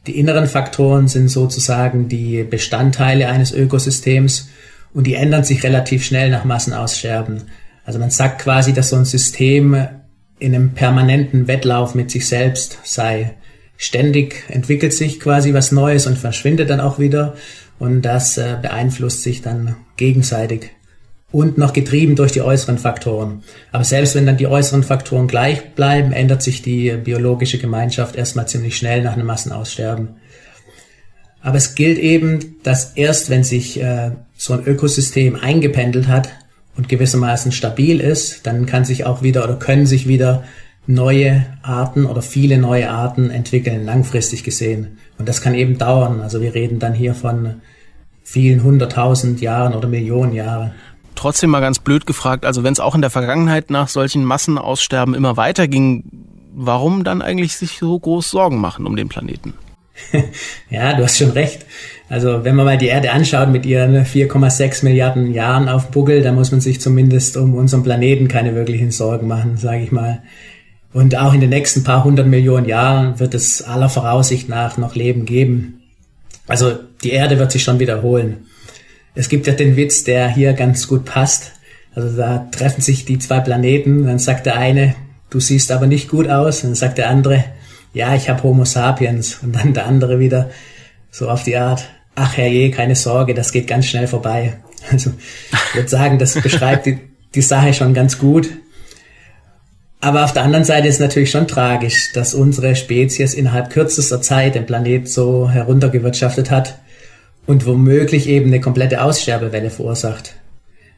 Die 0.06 0.18
inneren 0.18 0.46
Faktoren 0.46 1.06
sind 1.06 1.28
sozusagen 1.28 2.08
die 2.08 2.42
Bestandteile 2.42 3.28
eines 3.28 3.52
Ökosystems 3.52 4.48
und 4.92 5.06
die 5.06 5.14
ändern 5.14 5.44
sich 5.44 5.62
relativ 5.62 6.04
schnell 6.04 6.30
nach 6.30 6.44
Massenaussterben. 6.44 7.42
Also 7.84 7.98
man 7.98 8.10
sagt 8.10 8.40
quasi, 8.40 8.72
dass 8.72 8.90
so 8.90 8.96
ein 8.96 9.04
System 9.04 9.86
in 10.38 10.54
einem 10.54 10.72
permanenten 10.72 11.46
Wettlauf 11.46 11.94
mit 11.94 12.10
sich 12.10 12.26
selbst 12.26 12.78
sei. 12.84 13.34
Ständig 13.76 14.44
entwickelt 14.48 14.92
sich 14.92 15.20
quasi 15.20 15.54
was 15.54 15.72
Neues 15.72 16.06
und 16.06 16.18
verschwindet 16.18 16.68
dann 16.68 16.80
auch 16.80 16.98
wieder 16.98 17.36
und 17.78 18.02
das 18.02 18.38
äh, 18.38 18.56
beeinflusst 18.60 19.22
sich 19.22 19.40
dann 19.40 19.76
gegenseitig 19.96 20.70
und 21.30 21.58
noch 21.58 21.72
getrieben 21.72 22.16
durch 22.16 22.32
die 22.32 22.40
äußeren 22.40 22.78
Faktoren. 22.78 23.42
Aber 23.70 23.84
selbst 23.84 24.14
wenn 24.14 24.26
dann 24.26 24.38
die 24.38 24.46
äußeren 24.46 24.82
Faktoren 24.82 25.28
gleich 25.28 25.74
bleiben, 25.74 26.12
ändert 26.12 26.42
sich 26.42 26.62
die 26.62 26.92
biologische 26.92 27.58
Gemeinschaft 27.58 28.16
erstmal 28.16 28.48
ziemlich 28.48 28.76
schnell 28.76 29.02
nach 29.02 29.12
einem 29.12 29.26
Massenaussterben. 29.26 30.16
Aber 31.42 31.56
es 31.56 31.74
gilt 31.74 31.98
eben, 31.98 32.56
dass 32.62 32.92
erst 32.94 33.30
wenn 33.30 33.44
sich 33.44 33.80
äh, 33.80 34.12
so 34.36 34.54
ein 34.54 34.64
Ökosystem 34.64 35.36
eingependelt 35.36 36.08
hat 36.08 36.30
und 36.76 36.88
gewissermaßen 36.88 37.52
stabil 37.52 38.00
ist, 38.00 38.46
dann 38.46 38.66
kann 38.66 38.84
sich 38.84 39.04
auch 39.04 39.22
wieder 39.22 39.44
oder 39.44 39.56
können 39.56 39.86
sich 39.86 40.08
wieder 40.08 40.44
neue 40.86 41.44
Arten 41.62 42.06
oder 42.06 42.22
viele 42.22 42.56
neue 42.56 42.90
Arten 42.90 43.30
entwickeln, 43.30 43.84
langfristig 43.84 44.42
gesehen. 44.42 44.98
Und 45.18 45.28
das 45.28 45.42
kann 45.42 45.54
eben 45.54 45.76
dauern. 45.76 46.22
Also 46.22 46.40
wir 46.40 46.54
reden 46.54 46.78
dann 46.78 46.94
hier 46.94 47.14
von 47.14 47.56
vielen 48.24 48.62
hunderttausend 48.62 49.40
Jahren 49.40 49.74
oder 49.74 49.88
Millionen 49.88 50.32
Jahren 50.34 50.72
trotzdem 51.18 51.50
mal 51.50 51.60
ganz 51.60 51.78
blöd 51.78 52.06
gefragt, 52.06 52.44
also 52.44 52.64
wenn 52.64 52.72
es 52.72 52.80
auch 52.80 52.94
in 52.94 53.00
der 53.00 53.10
Vergangenheit 53.10 53.70
nach 53.70 53.88
solchen 53.88 54.24
Massenaussterben 54.24 55.14
immer 55.14 55.36
weiterging, 55.36 56.04
warum 56.54 57.04
dann 57.04 57.22
eigentlich 57.22 57.56
sich 57.56 57.78
so 57.78 57.98
groß 57.98 58.30
Sorgen 58.30 58.58
machen 58.58 58.86
um 58.86 58.96
den 58.96 59.08
Planeten? 59.08 59.54
ja, 60.70 60.94
du 60.94 61.02
hast 61.02 61.18
schon 61.18 61.30
recht. 61.30 61.66
Also 62.08 62.44
wenn 62.44 62.56
man 62.56 62.64
mal 62.64 62.78
die 62.78 62.86
Erde 62.86 63.12
anschaut 63.12 63.50
mit 63.50 63.66
ihren 63.66 64.04
4,6 64.04 64.84
Milliarden 64.84 65.34
Jahren 65.34 65.68
auf 65.68 65.90
Buckel, 65.90 66.22
dann 66.22 66.36
muss 66.36 66.52
man 66.52 66.60
sich 66.60 66.80
zumindest 66.80 67.36
um 67.36 67.54
unseren 67.54 67.82
Planeten 67.82 68.28
keine 68.28 68.54
wirklichen 68.54 68.90
Sorgen 68.90 69.26
machen, 69.26 69.56
sage 69.56 69.82
ich 69.82 69.92
mal. 69.92 70.22
Und 70.92 71.16
auch 71.16 71.34
in 71.34 71.40
den 71.40 71.50
nächsten 71.50 71.84
paar 71.84 72.04
hundert 72.04 72.26
Millionen 72.26 72.66
Jahren 72.66 73.20
wird 73.20 73.34
es 73.34 73.60
aller 73.62 73.90
Voraussicht 73.90 74.48
nach 74.48 74.78
noch 74.78 74.94
Leben 74.94 75.26
geben. 75.26 75.82
Also 76.46 76.72
die 77.02 77.10
Erde 77.10 77.38
wird 77.38 77.52
sich 77.52 77.62
schon 77.62 77.78
wiederholen. 77.78 78.47
Es 79.18 79.28
gibt 79.28 79.48
ja 79.48 79.52
den 79.52 79.74
Witz, 79.76 80.04
der 80.04 80.28
hier 80.28 80.52
ganz 80.52 80.86
gut 80.86 81.04
passt. 81.04 81.50
Also 81.92 82.16
da 82.16 82.46
treffen 82.52 82.82
sich 82.82 83.04
die 83.04 83.18
zwei 83.18 83.40
Planeten, 83.40 84.06
dann 84.06 84.20
sagt 84.20 84.46
der 84.46 84.56
eine, 84.56 84.94
du 85.28 85.40
siehst 85.40 85.72
aber 85.72 85.88
nicht 85.88 86.08
gut 86.08 86.28
aus, 86.28 86.60
dann 86.60 86.76
sagt 86.76 86.98
der 86.98 87.10
andere, 87.10 87.44
ja, 87.92 88.14
ich 88.14 88.28
habe 88.28 88.44
Homo 88.44 88.64
sapiens. 88.64 89.40
Und 89.42 89.56
dann 89.56 89.74
der 89.74 89.86
andere 89.86 90.20
wieder 90.20 90.50
so 91.10 91.28
auf 91.28 91.42
die 91.42 91.56
Art, 91.56 91.88
ach 92.14 92.36
herrje, 92.36 92.70
keine 92.70 92.94
Sorge, 92.94 93.34
das 93.34 93.50
geht 93.50 93.66
ganz 93.66 93.86
schnell 93.86 94.06
vorbei. 94.06 94.52
Also 94.88 95.10
ich 95.50 95.74
würde 95.74 95.88
sagen, 95.88 96.20
das 96.20 96.40
beschreibt 96.40 96.86
die, 96.86 97.00
die 97.34 97.42
Sache 97.42 97.74
schon 97.74 97.94
ganz 97.94 98.20
gut. 98.20 98.48
Aber 100.00 100.24
auf 100.24 100.32
der 100.32 100.44
anderen 100.44 100.64
Seite 100.64 100.86
ist 100.86 101.00
natürlich 101.00 101.32
schon 101.32 101.48
tragisch, 101.48 102.12
dass 102.14 102.34
unsere 102.34 102.76
Spezies 102.76 103.34
innerhalb 103.34 103.70
kürzester 103.70 104.22
Zeit 104.22 104.54
den 104.54 104.64
Planet 104.64 105.08
so 105.08 105.50
heruntergewirtschaftet 105.50 106.52
hat 106.52 106.78
und 107.48 107.64
womöglich 107.64 108.28
eben 108.28 108.48
eine 108.48 108.60
komplette 108.60 109.02
Aussterbewelle 109.02 109.70
verursacht. 109.70 110.34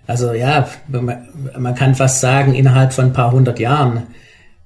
Also 0.08 0.32
ja, 0.32 0.68
man 0.88 1.74
kann 1.76 1.94
fast 1.94 2.20
sagen, 2.20 2.54
innerhalb 2.54 2.92
von 2.92 3.06
ein 3.06 3.12
paar 3.12 3.30
hundert 3.30 3.60
Jahren. 3.60 4.08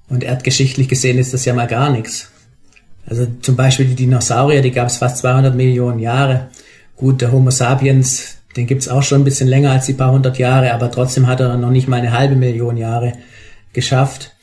Und 0.09 0.23
erdgeschichtlich 0.23 0.89
gesehen 0.89 1.19
ist 1.19 1.35
das 1.35 1.45
ja 1.45 1.53
mal 1.53 1.67
gar 1.67 1.91
nichts. 1.91 2.31
Also 3.05 3.27
zum 3.41 3.55
Beispiel 3.55 3.85
die 3.85 3.95
Dinosaurier, 3.95 4.63
die 4.63 4.71
gab 4.71 4.87
es 4.87 4.97
fast 4.97 5.19
200 5.19 5.53
Millionen 5.53 5.99
Jahre. 5.99 6.47
Gut, 6.95 7.21
der 7.21 7.31
Homo 7.31 7.51
sapiens, 7.51 8.37
den 8.55 8.65
gibt's 8.65 8.87
auch 8.87 9.03
schon 9.03 9.21
ein 9.21 9.25
bisschen 9.25 9.47
länger 9.47 9.69
als 9.69 9.85
die 9.85 9.93
paar 9.93 10.11
hundert 10.11 10.39
Jahre, 10.39 10.73
aber 10.73 10.89
trotzdem 10.89 11.27
hat 11.27 11.39
er 11.39 11.55
noch 11.55 11.69
nicht 11.69 11.87
mal 11.87 11.97
eine 11.97 12.17
halbe 12.17 12.35
Million 12.35 12.77
Jahre 12.77 13.13
geschafft. 13.73 14.35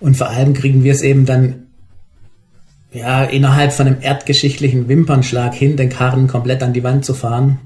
Und 0.00 0.16
vor 0.16 0.30
allem 0.30 0.54
kriegen 0.54 0.82
wir 0.82 0.92
es 0.92 1.02
eben 1.02 1.24
dann 1.24 1.59
ja, 2.92 3.24
innerhalb 3.24 3.72
von 3.72 3.86
einem 3.86 3.98
erdgeschichtlichen 4.00 4.88
Wimpernschlag 4.88 5.54
hin, 5.54 5.76
den 5.76 5.90
Karren 5.90 6.26
komplett 6.26 6.62
an 6.62 6.72
die 6.72 6.82
Wand 6.82 7.04
zu 7.04 7.14
fahren, 7.14 7.58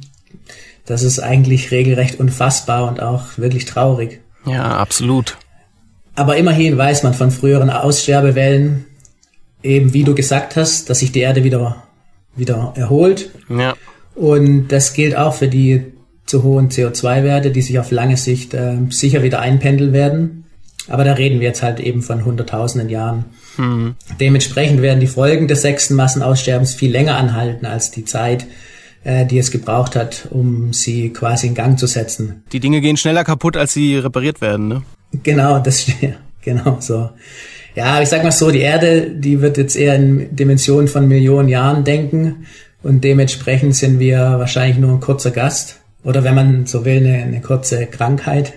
das 0.87 1.03
ist 1.03 1.19
eigentlich 1.19 1.71
regelrecht 1.71 2.21
unfassbar 2.21 2.87
und 2.87 3.01
auch 3.01 3.39
wirklich 3.39 3.65
traurig. 3.65 4.21
Ja, 4.45 4.77
absolut. 4.77 5.39
Aber 6.15 6.37
immerhin 6.37 6.77
weiß 6.77 7.03
man 7.03 7.15
von 7.15 7.31
früheren 7.31 7.71
Aussterbewellen, 7.71 8.85
eben 9.63 9.95
wie 9.95 10.05
du 10.05 10.15
gesagt 10.15 10.57
hast, 10.57 10.91
dass 10.91 10.99
sich 10.99 11.11
die 11.11 11.21
Erde 11.21 11.43
wieder, 11.43 11.83
wieder 12.37 12.75
erholt. 12.77 13.31
Ja. 13.49 13.75
Und 14.15 14.69
das 14.69 14.93
gilt 14.93 15.17
auch 15.17 15.35
für 15.35 15.49
die 15.49 15.93
zu 16.27 16.43
hohen 16.43 16.69
CO2-Werte, 16.69 17.51
die 17.51 17.63
sich 17.63 17.79
auf 17.79 17.91
lange 17.91 18.17
Sicht 18.17 18.55
äh, 18.55 18.77
sicher 18.91 19.23
wieder 19.23 19.41
einpendeln 19.41 19.93
werden. 19.93 20.45
Aber 20.89 21.05
da 21.05 21.15
reden 21.15 21.41
wir 21.41 21.49
jetzt 21.49 21.63
halt 21.63 21.81
eben 21.81 22.03
von 22.03 22.25
hunderttausenden 22.25 22.91
Jahren. 22.91 23.25
Mhm. 23.57 23.95
Dementsprechend 24.21 24.83
werden 24.83 25.01
die 25.01 25.07
Folgen 25.07 25.49
des 25.49 25.63
sechsten 25.63 25.95
Massenaussterbens 25.95 26.75
viel 26.75 26.91
länger 26.91 27.17
anhalten 27.17 27.67
als 27.67 27.91
die 27.91 28.05
Zeit, 28.05 28.47
äh, 29.05 29.27
die 29.27 29.39
es 29.39 29.51
gebraucht 29.51 29.97
hat, 29.97 30.29
um 30.31 30.73
sie 30.73 31.11
quasi 31.11 31.47
in 31.47 31.55
Gang 31.55 31.79
zu 31.79 31.87
setzen. 31.87 32.43
Die 32.53 32.61
Dinge 32.61 32.81
gehen 32.81 32.97
schneller 32.97 33.25
kaputt, 33.25 33.57
als 33.57 33.73
sie 33.73 33.97
repariert 33.97 34.41
werden, 34.41 34.69
ne? 34.69 34.83
Genau, 35.23 35.59
das 35.59 35.87
genau 36.43 36.79
so. 36.81 37.11
Ja, 37.75 38.01
ich 38.01 38.09
sag 38.09 38.23
mal 38.23 38.31
so, 38.31 38.51
die 38.51 38.61
Erde, 38.61 39.11
die 39.11 39.41
wird 39.41 39.57
jetzt 39.59 39.77
eher 39.77 39.97
in 39.97 40.35
Dimensionen 40.35 40.87
von 40.87 41.09
Millionen 41.09 41.49
Jahren 41.49 41.85
denken 41.85 42.47
und 42.83 43.03
dementsprechend 43.03 43.75
sind 43.75 43.99
wir 43.99 44.19
wahrscheinlich 44.19 44.79
nur 44.79 44.93
ein 44.93 45.01
kurzer 45.01 45.33
Gast 45.33 45.81
oder 46.05 46.23
wenn 46.23 46.35
man 46.35 46.67
so 46.67 46.85
will, 46.85 46.99
eine, 46.99 47.23
eine 47.23 47.41
kurze 47.41 47.87
Krankheit. 47.87 48.53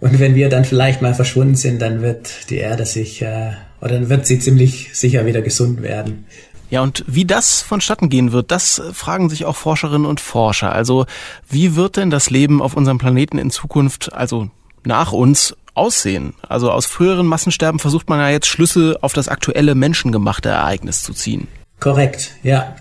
Und 0.00 0.20
wenn 0.20 0.34
wir 0.34 0.48
dann 0.48 0.64
vielleicht 0.64 1.02
mal 1.02 1.14
verschwunden 1.14 1.56
sind, 1.56 1.82
dann 1.82 2.02
wird 2.02 2.50
die 2.50 2.58
Erde 2.58 2.86
sich, 2.86 3.20
äh, 3.20 3.50
oder 3.80 3.92
dann 3.92 4.08
wird 4.08 4.26
sie 4.26 4.38
ziemlich 4.38 4.90
sicher 4.94 5.26
wieder 5.26 5.42
gesund 5.42 5.82
werden. 5.82 6.26
Ja, 6.70 6.82
und 6.82 7.04
wie 7.06 7.24
das 7.24 7.62
vonstatten 7.62 8.10
gehen 8.10 8.32
wird, 8.32 8.50
das 8.50 8.82
fragen 8.92 9.30
sich 9.30 9.46
auch 9.46 9.56
Forscherinnen 9.56 10.06
und 10.06 10.20
Forscher. 10.20 10.72
Also, 10.72 11.06
wie 11.48 11.76
wird 11.76 11.96
denn 11.96 12.10
das 12.10 12.28
Leben 12.28 12.60
auf 12.60 12.76
unserem 12.76 12.98
Planeten 12.98 13.38
in 13.38 13.50
Zukunft, 13.50 14.12
also 14.12 14.50
nach 14.84 15.12
uns, 15.12 15.56
aussehen? 15.74 16.34
Also 16.46 16.70
aus 16.70 16.86
früheren 16.86 17.26
Massensterben 17.26 17.78
versucht 17.78 18.10
man 18.10 18.18
ja 18.18 18.28
jetzt 18.28 18.48
Schlüsse 18.48 18.98
auf 19.00 19.14
das 19.14 19.28
aktuelle 19.28 19.74
menschengemachte 19.74 20.50
Ereignis 20.50 21.02
zu 21.02 21.14
ziehen. 21.14 21.48
Korrekt, 21.80 22.32
ja. 22.42 22.76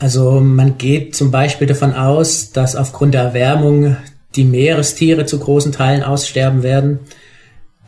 Also 0.00 0.40
man 0.40 0.78
geht 0.78 1.14
zum 1.14 1.30
Beispiel 1.30 1.66
davon 1.66 1.92
aus, 1.92 2.52
dass 2.52 2.76
aufgrund 2.76 3.14
der 3.14 3.22
Erwärmung 3.22 3.96
die 4.36 4.44
Meerestiere 4.44 5.26
zu 5.26 5.38
großen 5.38 5.72
Teilen 5.72 6.02
aussterben 6.02 6.62
werden. 6.62 7.00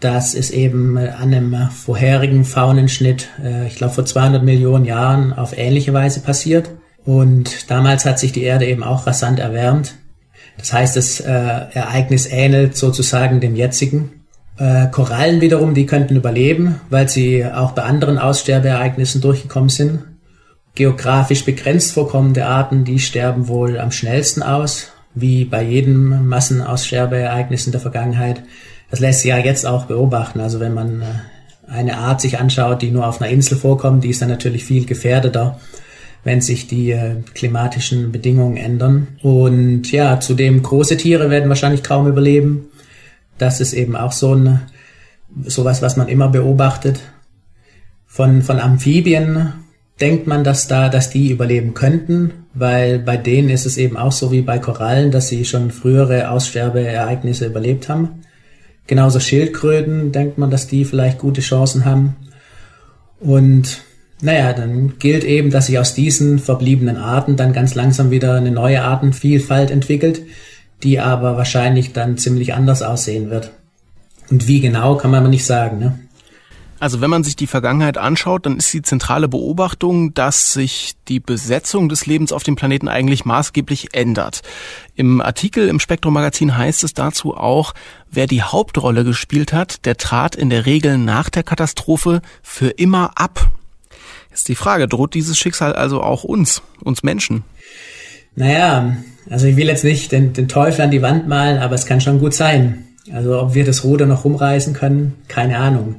Das 0.00 0.33
ist 0.33 0.50
eben 0.50 0.97
an 0.97 1.35
einem 1.35 1.69
vorherigen 1.71 2.45
Faunenschnitt, 2.45 3.28
äh, 3.42 3.66
ich 3.66 3.76
glaube 3.76 3.95
vor 3.95 4.07
200 4.07 4.42
Millionen 4.42 4.87
Jahren, 4.87 5.33
auf 5.35 5.57
ähnliche 5.57 5.92
Weise 5.92 6.21
passiert. 6.21 6.71
Und 7.04 7.71
damals 7.71 8.04
hat 8.04 8.19
sich 8.19 8.33
die 8.33 8.42
Erde 8.42 8.66
eben 8.66 8.83
auch 8.83 9.07
rasant 9.07 9.38
erwärmt. 9.38 9.95
Das 10.57 10.73
heißt, 10.73 10.97
das 10.97 11.21
äh, 11.21 11.30
Ereignis 11.30 12.26
ähnelt 12.26 12.76
sozusagen 12.76 13.40
dem 13.40 13.57
jetzigen. 13.57 14.25
Äh, 14.59 14.88
Korallen 14.90 15.40
wiederum, 15.40 15.75
die 15.75 15.87
könnten 15.87 16.16
überleben, 16.16 16.80
weil 16.90 17.09
sie 17.09 17.45
auch 17.47 17.73
bei 17.73 17.83
anderen 17.83 18.19
Aussterbeereignissen 18.19 19.21
durchgekommen 19.21 19.71
sind. 19.71 20.00
Geografisch 20.75 21.45
begrenzt 21.45 21.92
vorkommende 21.92 22.47
Arten, 22.47 22.85
die 22.85 22.99
sterben 22.99 23.49
wohl 23.49 23.78
am 23.78 23.90
schnellsten 23.90 24.42
aus, 24.42 24.92
wie 25.14 25.45
bei 25.45 25.62
jedem 25.62 26.28
Massenaussterbeereignis 26.28 27.66
in 27.66 27.73
der 27.73 27.80
Vergangenheit. 27.80 28.42
Das 28.90 29.00
lässt 29.00 29.20
sich 29.20 29.30
ja 29.30 29.38
jetzt 29.38 29.66
auch 29.66 29.87
beobachten. 29.87 30.40
Also 30.40 30.61
wenn 30.61 30.75
man 30.75 31.02
äh, 31.02 31.04
eine 31.70 31.99
Art 31.99 32.20
sich 32.20 32.38
anschaut, 32.38 32.82
die 32.82 32.90
nur 32.90 33.06
auf 33.06 33.20
einer 33.20 33.30
Insel 33.30 33.56
vorkommt, 33.56 34.04
die 34.04 34.11
ist 34.11 34.23
dann 34.23 34.28
natürlich 34.28 34.64
viel 34.64 34.85
gefährdeter, 34.85 35.61
wenn 36.25 36.40
sich 36.40 36.66
die 36.66 36.90
äh, 36.90 37.16
klimatischen 37.35 38.12
Bedingungen 38.12 38.56
ändern. 38.56 39.09
Und 39.23 39.90
ja, 39.92 40.20
zudem 40.20 40.62
große 40.62 40.97
Tiere 40.97 41.30
werden 41.30 41.49
wahrscheinlich 41.49 41.82
kaum 41.82 42.06
überleben. 42.06 42.66
Das 43.38 43.61
ist 43.61 43.73
eben 43.73 43.97
auch 43.97 44.12
so 44.12 44.35
ein 44.35 44.61
sowas, 45.44 45.80
was 45.80 45.97
man 45.97 46.09
immer 46.09 46.28
beobachtet. 46.28 47.00
Von, 48.06 48.42
von 48.42 48.59
Amphibien 48.59 49.52
denkt 50.00 50.26
man, 50.26 50.44
dass 50.44 50.66
da, 50.66 50.88
dass 50.88 51.11
die 51.11 51.30
überleben 51.30 51.75
könnten, 51.75 52.32
weil 52.54 52.99
bei 52.99 53.16
denen 53.16 53.50
ist 53.50 53.66
es 53.66 53.76
eben 53.76 53.97
auch 53.97 54.12
so 54.12 54.32
wie 54.32 54.42
bei 54.42 54.59
Korallen, 54.59 55.11
dass 55.11 55.28
sie 55.28 55.44
schon 55.44 55.70
frühere 55.70 56.30
Aussterbeereignisse 56.30 57.47
überlebt 57.47 57.88
haben. 57.88 58.23
Genauso 58.87 59.20
Schildkröten 59.20 60.12
denkt 60.12 60.38
man, 60.38 60.50
dass 60.50 60.66
die 60.66 60.84
vielleicht 60.84 61.18
gute 61.18 61.40
Chancen 61.40 61.84
haben. 61.84 62.16
Und 63.20 63.82
naja, 64.22 64.52
dann 64.52 64.99
gilt 64.99 65.25
eben, 65.25 65.50
dass 65.50 65.66
sich 65.66 65.78
aus 65.78 65.94
diesen 65.94 66.38
verbliebenen 66.38 66.96
Arten 66.96 67.37
dann 67.37 67.52
ganz 67.52 67.75
langsam 67.75 68.10
wieder 68.10 68.34
eine 68.34 68.50
neue 68.50 68.82
Artenvielfalt 68.82 69.70
entwickelt, 69.70 70.22
die 70.82 71.00
aber 71.00 71.37
wahrscheinlich 71.37 71.92
dann 71.92 72.18
ziemlich 72.18 72.54
anders 72.54 72.82
aussehen 72.82 73.30
wird. 73.30 73.52
Und 74.30 74.46
wie 74.46 74.60
genau, 74.60 74.96
kann 74.96 75.10
man 75.10 75.20
aber 75.20 75.28
nicht 75.28 75.44
sagen. 75.44 75.78
Ne? 75.78 75.99
Also 76.80 77.02
wenn 77.02 77.10
man 77.10 77.22
sich 77.22 77.37
die 77.37 77.46
Vergangenheit 77.46 77.99
anschaut, 77.99 78.46
dann 78.46 78.56
ist 78.56 78.72
die 78.72 78.80
zentrale 78.80 79.28
Beobachtung, 79.28 80.14
dass 80.14 80.54
sich 80.54 80.94
die 81.08 81.20
Besetzung 81.20 81.90
des 81.90 82.06
Lebens 82.06 82.32
auf 82.32 82.42
dem 82.42 82.56
Planeten 82.56 82.88
eigentlich 82.88 83.26
maßgeblich 83.26 83.88
ändert. 83.92 84.40
Im 84.96 85.20
Artikel 85.20 85.68
im 85.68 85.78
Spektrum 85.78 86.14
Magazin 86.14 86.56
heißt 86.56 86.82
es 86.82 86.94
dazu 86.94 87.37
auch, 87.37 87.75
wer 88.10 88.26
die 88.26 88.42
Hauptrolle 88.42 89.04
gespielt 89.04 89.52
hat, 89.52 89.84
der 89.84 89.99
trat 89.99 90.34
in 90.34 90.49
der 90.49 90.64
Regel 90.64 90.96
nach 90.96 91.28
der 91.28 91.42
Katastrophe 91.42 92.22
für 92.42 92.70
immer 92.70 93.12
ab. 93.14 93.50
Jetzt 94.30 94.49
die 94.49 94.54
Frage, 94.54 94.88
droht 94.88 95.12
dieses 95.12 95.37
Schicksal 95.37 95.75
also 95.75 96.02
auch 96.02 96.25
uns, 96.25 96.62
uns 96.82 97.02
Menschen? 97.02 97.44
Naja, 98.37 98.96
also 99.28 99.46
ich 99.46 99.56
will 99.56 99.66
jetzt 99.66 99.84
nicht 99.84 100.12
den, 100.12 100.32
den 100.32 100.49
Teufel 100.49 100.80
an 100.80 100.90
die 100.90 101.02
Wand 101.02 101.28
malen, 101.28 101.58
aber 101.58 101.75
es 101.75 101.84
kann 101.84 102.00
schon 102.00 102.20
gut 102.20 102.32
sein. 102.32 102.87
Also 103.12 103.38
ob 103.38 103.52
wir 103.52 103.66
das 103.66 103.84
Ruder 103.84 104.06
noch 104.06 104.25
rumreißen 104.25 104.72
können, 104.72 105.16
keine 105.28 105.58
Ahnung 105.58 105.96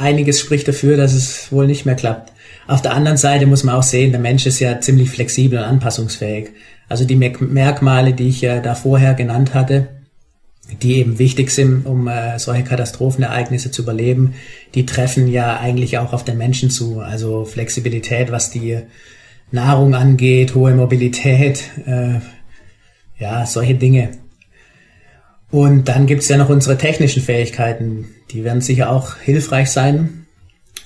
einiges 0.00 0.40
spricht 0.40 0.68
dafür, 0.68 0.96
dass 0.96 1.12
es 1.12 1.52
wohl 1.52 1.66
nicht 1.66 1.86
mehr 1.86 1.94
klappt. 1.94 2.32
Auf 2.66 2.82
der 2.82 2.94
anderen 2.94 3.16
Seite 3.16 3.46
muss 3.46 3.64
man 3.64 3.74
auch 3.74 3.82
sehen, 3.82 4.12
der 4.12 4.20
Mensch 4.20 4.46
ist 4.46 4.60
ja 4.60 4.80
ziemlich 4.80 5.10
flexibel 5.10 5.58
und 5.58 5.64
anpassungsfähig. 5.64 6.50
Also 6.88 7.04
die 7.04 7.16
Merkmale, 7.16 8.12
die 8.12 8.28
ich 8.28 8.40
ja 8.40 8.60
da 8.60 8.74
vorher 8.74 9.14
genannt 9.14 9.54
hatte, 9.54 9.88
die 10.82 10.96
eben 10.96 11.18
wichtig 11.18 11.50
sind, 11.50 11.84
um 11.86 12.08
äh, 12.08 12.38
solche 12.38 12.64
Katastrophenereignisse 12.64 13.70
zu 13.70 13.82
überleben, 13.82 14.34
die 14.74 14.86
treffen 14.86 15.28
ja 15.28 15.58
eigentlich 15.58 15.98
auch 15.98 16.12
auf 16.12 16.24
den 16.24 16.38
Menschen 16.38 16.70
zu. 16.70 17.00
Also 17.00 17.44
Flexibilität, 17.44 18.30
was 18.30 18.50
die 18.50 18.78
Nahrung 19.50 19.94
angeht, 19.94 20.54
hohe 20.54 20.74
Mobilität, 20.74 21.64
äh, 21.86 22.20
ja, 23.18 23.46
solche 23.46 23.74
Dinge. 23.74 24.10
Und 25.50 25.88
dann 25.88 26.06
gibt's 26.06 26.28
ja 26.28 26.36
noch 26.36 26.48
unsere 26.48 26.78
technischen 26.78 27.22
Fähigkeiten. 27.22 28.08
Die 28.30 28.44
werden 28.44 28.60
sicher 28.60 28.90
auch 28.90 29.16
hilfreich 29.16 29.70
sein. 29.70 30.26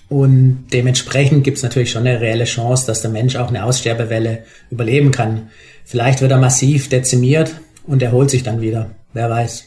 Und 0.09 0.67
dementsprechend 0.73 1.45
gibt's 1.45 1.63
natürlich 1.63 1.91
schon 1.91 2.07
eine 2.07 2.21
reelle 2.21 2.45
Chance, 2.45 2.87
dass 2.87 3.03
der 3.03 3.11
Mensch 3.11 3.37
auch 3.37 3.49
eine 3.49 3.65
Aussterbewelle 3.65 4.45
überleben 4.71 5.11
kann. 5.11 5.49
Vielleicht 5.85 6.21
wird 6.21 6.31
er 6.31 6.39
massiv 6.39 6.89
dezimiert 6.89 7.55
und 7.87 8.03
erholt 8.03 8.31
sich 8.31 8.43
dann 8.43 8.61
wieder. 8.61 8.91
Wer 9.13 9.31
weiß. 9.31 9.65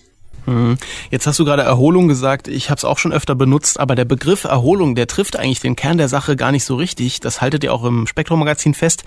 Mhm. 0.48 0.78
Jetzt 1.12 1.28
hast 1.28 1.38
du 1.40 1.46
gerade 1.46 1.64
Erholung 1.64 2.08
gesagt. 2.08 2.48
Ich 2.48 2.70
habe 2.70 2.78
es 2.78 2.86
auch 2.86 2.98
schon 2.98 3.12
öfter 3.12 3.36
benutzt, 3.36 3.80
aber 3.80 3.96
der 3.96 4.06
Begriff 4.06 4.46
Erholung, 4.46 4.96
der 4.96 5.08
trifft 5.08 5.36
eigentlich 5.36 5.60
den 5.60 5.76
Kern 5.76 5.98
der 5.98 6.08
Sache 6.08 6.36
gar 6.36 6.52
nicht 6.52 6.64
so 6.64 6.76
richtig. 6.76 7.20
Das 7.20 7.42
haltet 7.42 7.64
ihr 7.64 7.74
auch 7.74 7.84
im 7.84 8.08
Spektrum-Magazin 8.08 8.74
fest. 8.74 9.04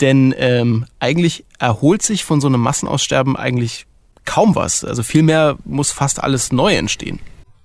Denn 0.00 0.34
ähm, 0.38 0.86
eigentlich 0.98 1.44
erholt 1.58 2.02
sich 2.02 2.24
von 2.24 2.40
so 2.40 2.46
einem 2.46 2.60
Massenaussterben 2.60 3.36
eigentlich 3.36 3.87
kaum 4.28 4.54
was. 4.54 4.84
Also 4.84 5.02
vielmehr 5.02 5.56
muss 5.64 5.90
fast 5.90 6.22
alles 6.22 6.52
neu 6.52 6.74
entstehen. 6.74 7.18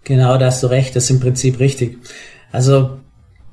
Genau, 0.05 0.37
da 0.37 0.47
hast 0.47 0.63
du 0.63 0.67
recht, 0.67 0.95
das 0.95 1.03
ist 1.05 1.09
im 1.11 1.19
Prinzip 1.19 1.59
richtig. 1.59 1.97
Also 2.51 2.97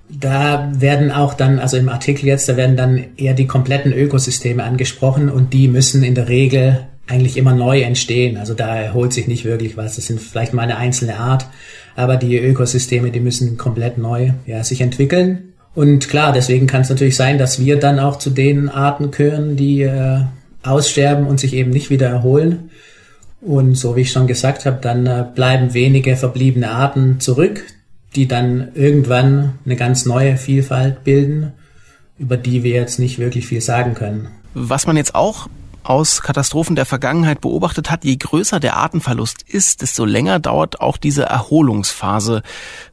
da 0.08 0.70
werden 0.74 1.12
auch 1.12 1.34
dann, 1.34 1.58
also 1.58 1.76
im 1.76 1.88
Artikel 1.88 2.26
jetzt, 2.26 2.48
da 2.48 2.56
werden 2.56 2.76
dann 2.76 3.04
eher 3.16 3.34
die 3.34 3.46
kompletten 3.46 3.92
Ökosysteme 3.92 4.64
angesprochen 4.64 5.28
und 5.28 5.52
die 5.52 5.68
müssen 5.68 6.02
in 6.02 6.14
der 6.14 6.28
Regel 6.28 6.86
eigentlich 7.06 7.36
immer 7.36 7.54
neu 7.54 7.82
entstehen. 7.82 8.36
Also 8.36 8.54
da 8.54 8.76
erholt 8.76 9.12
sich 9.12 9.26
nicht 9.26 9.44
wirklich 9.44 9.76
was. 9.76 9.96
Das 9.96 10.06
sind 10.06 10.20
vielleicht 10.20 10.54
mal 10.54 10.62
eine 10.62 10.76
einzelne 10.76 11.18
Art, 11.18 11.46
aber 11.96 12.16
die 12.16 12.38
Ökosysteme, 12.38 13.10
die 13.10 13.20
müssen 13.20 13.56
komplett 13.56 13.98
neu 13.98 14.30
ja, 14.46 14.62
sich 14.62 14.80
entwickeln. 14.80 15.52
Und 15.74 16.08
klar, 16.08 16.32
deswegen 16.32 16.66
kann 16.66 16.82
es 16.82 16.90
natürlich 16.90 17.16
sein, 17.16 17.38
dass 17.38 17.60
wir 17.60 17.78
dann 17.78 18.00
auch 18.00 18.18
zu 18.18 18.30
den 18.30 18.68
Arten 18.68 19.10
gehören, 19.10 19.56
die 19.56 19.82
äh, 19.82 20.20
aussterben 20.62 21.26
und 21.26 21.40
sich 21.40 21.54
eben 21.54 21.70
nicht 21.70 21.90
wieder 21.90 22.08
erholen. 22.08 22.70
Und 23.40 23.74
so 23.74 23.96
wie 23.96 24.02
ich 24.02 24.12
schon 24.12 24.26
gesagt 24.26 24.66
habe, 24.66 24.78
dann 24.80 25.06
äh, 25.06 25.26
bleiben 25.34 25.72
wenige 25.72 26.16
verbliebene 26.16 26.70
Arten 26.70 27.20
zurück, 27.20 27.64
die 28.14 28.28
dann 28.28 28.68
irgendwann 28.74 29.58
eine 29.64 29.76
ganz 29.76 30.04
neue 30.04 30.36
Vielfalt 30.36 31.04
bilden, 31.04 31.52
über 32.18 32.36
die 32.36 32.62
wir 32.62 32.72
jetzt 32.72 32.98
nicht 32.98 33.18
wirklich 33.18 33.46
viel 33.46 33.60
sagen 33.60 33.94
können. 33.94 34.28
Was 34.52 34.86
man 34.86 34.96
jetzt 34.96 35.14
auch 35.14 35.48
aus 35.82 36.20
Katastrophen 36.20 36.76
der 36.76 36.84
Vergangenheit 36.84 37.40
beobachtet 37.40 37.90
hat, 37.90 38.04
je 38.04 38.16
größer 38.16 38.60
der 38.60 38.76
Artenverlust 38.76 39.42
ist, 39.42 39.80
desto 39.80 40.04
länger 40.04 40.38
dauert 40.38 40.80
auch 40.80 40.98
diese 40.98 41.22
Erholungsphase. 41.22 42.42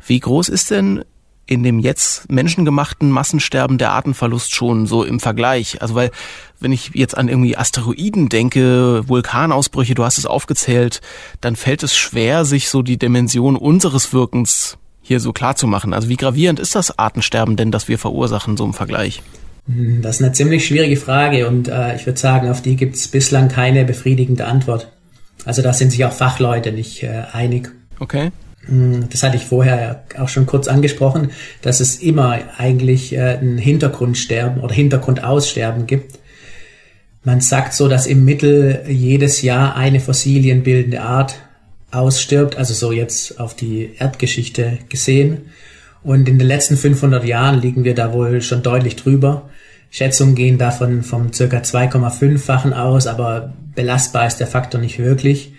Wie 0.05 0.19
groß 0.19 0.47
ist 0.47 0.71
denn 0.71 1.03
in 1.47 1.63
dem 1.63 1.79
jetzt 1.79 2.29
menschengemachten 2.31 3.10
Massensterben 3.10 3.77
der 3.77 3.91
Artenverlust 3.91 4.53
schon 4.53 4.86
so 4.86 5.03
im 5.03 5.19
Vergleich? 5.19 5.81
Also 5.81 5.95
weil, 5.95 6.12
wenn 6.60 6.71
ich 6.71 6.91
jetzt 6.93 7.17
an 7.17 7.29
irgendwie 7.29 7.57
Asteroiden 7.57 8.29
denke, 8.29 9.07
Vulkanausbrüche, 9.07 9.95
du 9.95 10.03
hast 10.03 10.17
es 10.17 10.25
aufgezählt, 10.25 11.01
dann 11.41 11.55
fällt 11.55 11.83
es 11.83 11.95
schwer, 11.95 12.45
sich 12.45 12.69
so 12.69 12.81
die 12.81 12.97
Dimension 12.97 13.55
unseres 13.55 14.13
Wirkens 14.13 14.77
hier 15.01 15.19
so 15.19 15.31
klar 15.31 15.55
zu 15.55 15.67
machen. 15.67 15.93
Also 15.93 16.10
wie 16.10 16.17
gravierend 16.17 16.60
ist 16.60 16.75
das 16.75 16.99
Artensterben 16.99 17.55
denn, 17.55 17.71
das 17.71 17.88
wir 17.88 17.97
verursachen, 17.97 18.57
so 18.57 18.65
im 18.65 18.73
Vergleich? 18.73 19.23
Hm, 19.67 20.01
das 20.01 20.17
ist 20.17 20.23
eine 20.23 20.33
ziemlich 20.33 20.65
schwierige 20.65 20.97
Frage 20.97 21.47
und 21.47 21.67
äh, 21.69 21.95
ich 21.95 22.05
würde 22.05 22.19
sagen, 22.19 22.49
auf 22.49 22.62
die 22.62 22.75
gibt 22.75 22.95
es 22.95 23.07
bislang 23.07 23.47
keine 23.47 23.86
befriedigende 23.86 24.45
Antwort. 24.45 24.91
Also 25.45 25.62
da 25.62 25.71
sind 25.71 25.91
sich 25.91 26.03
auch 26.03 26.12
Fachleute 26.12 26.71
nicht 26.71 27.03
äh, 27.03 27.23
einig. 27.31 27.71
Okay. 27.99 28.31
Das 29.10 29.23
hatte 29.23 29.38
ich 29.38 29.45
vorher 29.45 30.03
auch 30.17 30.30
schon 30.30 30.45
kurz 30.45 30.67
angesprochen, 30.67 31.32
dass 31.62 31.80
es 31.80 31.97
immer 31.97 32.39
eigentlich 32.58 33.13
äh, 33.13 33.38
ein 33.38 33.58
Hintergrundsterben 33.58 34.62
oder 34.62 34.73
Hintergrundaussterben 34.73 35.88
gibt. 35.88 36.19
Man 37.23 37.41
sagt 37.41 37.73
so, 37.73 37.88
dass 37.88 38.08
im 38.08 38.25
Mittel 38.25 38.84
jedes 38.88 39.41
Jahr 39.41 39.75
eine 39.75 39.99
fossilienbildende 39.99 41.01
Art 41.01 41.36
ausstirbt, 41.91 42.58
also 42.58 42.73
so 42.73 42.91
jetzt 42.91 43.39
auf 43.39 43.56
die 43.56 43.91
Erdgeschichte 43.97 44.80
gesehen. 44.89 45.49
Und 46.03 46.30
in 46.30 46.39
den 46.39 46.47
letzten 46.47 46.77
500 46.77 47.25
Jahren 47.25 47.60
liegen 47.60 47.84
wir 47.84 47.95
da 47.95 48.13
wohl 48.13 48.41
schon 48.41 48.63
deutlich 48.63 48.95
drüber. 48.95 49.49
Schätzungen 49.89 50.36
gehen 50.36 50.58
davon 50.58 51.03
vom 51.03 51.34
circa 51.34 51.58
2,5-fachen 51.58 52.73
aus, 52.73 53.08
aber 53.08 53.53
belastbar 53.75 54.27
ist 54.27 54.38
der 54.38 54.47
Faktor 54.47 54.80
nicht 54.80 54.99
wirklich. 54.99 55.53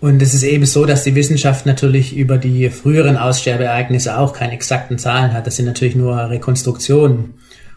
Und 0.00 0.20
es 0.20 0.34
ist 0.34 0.42
eben 0.42 0.66
so, 0.66 0.84
dass 0.84 1.04
die 1.04 1.14
Wissenschaft 1.14 1.64
natürlich 1.64 2.14
über 2.14 2.36
die 2.36 2.68
früheren 2.68 3.16
Aussterbeereignisse 3.16 4.18
auch 4.18 4.34
keine 4.34 4.52
exakten 4.52 4.98
Zahlen 4.98 5.32
hat. 5.32 5.46
Das 5.46 5.56
sind 5.56 5.64
natürlich 5.64 5.96
nur 5.96 6.28
Rekonstruktionen. 6.28 7.34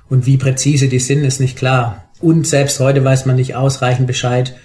Und 0.10 0.26
wie 0.26 0.38
präzise 0.38 0.90
die 0.90 1.00
sind, 1.00 1.24
ist 1.24 1.40
nicht 1.40 1.58
klar. 1.58 2.10
Und 2.20 2.46
selbst 2.46 2.80
heute 2.80 3.04
weiß 3.04 3.26
man 3.26 3.38
nicht 3.38 3.56
ausreichend 3.56 4.08
Bescheid, 4.08 4.56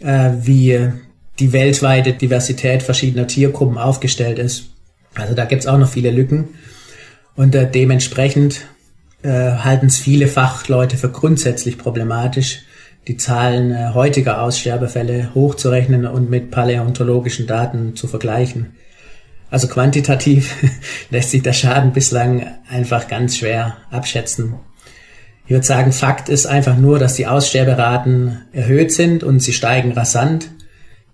äh, 0.00 0.30
wie 0.42 0.90
die 1.38 1.52
weltweite 1.52 2.12
Diversität 2.12 2.82
verschiedener 2.82 3.26
Tiergruppen 3.26 3.78
aufgestellt 3.78 4.38
ist. 4.38 4.70
Also 5.14 5.34
da 5.34 5.44
gibt's 5.44 5.66
auch 5.66 5.78
noch 5.78 5.88
viele 5.88 6.10
Lücken. 6.10 6.48
Und 7.36 7.54
äh, 7.54 7.70
dementsprechend 7.70 8.62
äh, 9.22 9.28
halten 9.28 9.86
es 9.86 9.98
viele 9.98 10.26
Fachleute 10.26 10.96
für 10.96 11.10
grundsätzlich 11.10 11.78
problematisch, 11.78 12.62
die 13.08 13.16
Zahlen 13.16 13.72
äh, 13.72 13.90
heutiger 13.94 14.42
Aussterbefälle 14.42 15.30
hochzurechnen 15.34 16.06
und 16.06 16.30
mit 16.30 16.50
paläontologischen 16.50 17.46
Daten 17.46 17.96
zu 17.96 18.06
vergleichen. 18.06 18.76
Also 19.50 19.68
quantitativ 19.68 20.54
lässt 21.10 21.30
sich 21.30 21.42
der 21.42 21.52
Schaden 21.52 21.92
bislang 21.92 22.46
einfach 22.68 23.08
ganz 23.08 23.36
schwer 23.38 23.78
abschätzen. 23.90 24.54
Ich 25.44 25.50
würde 25.50 25.66
sagen, 25.66 25.90
Fakt 25.90 26.28
ist 26.28 26.46
einfach 26.46 26.76
nur, 26.76 27.00
dass 27.00 27.14
die 27.14 27.26
Aussterberaten 27.26 28.42
erhöht 28.52 28.92
sind 28.92 29.24
und 29.24 29.40
sie 29.40 29.52
steigen 29.52 29.90
rasant. 29.90 30.50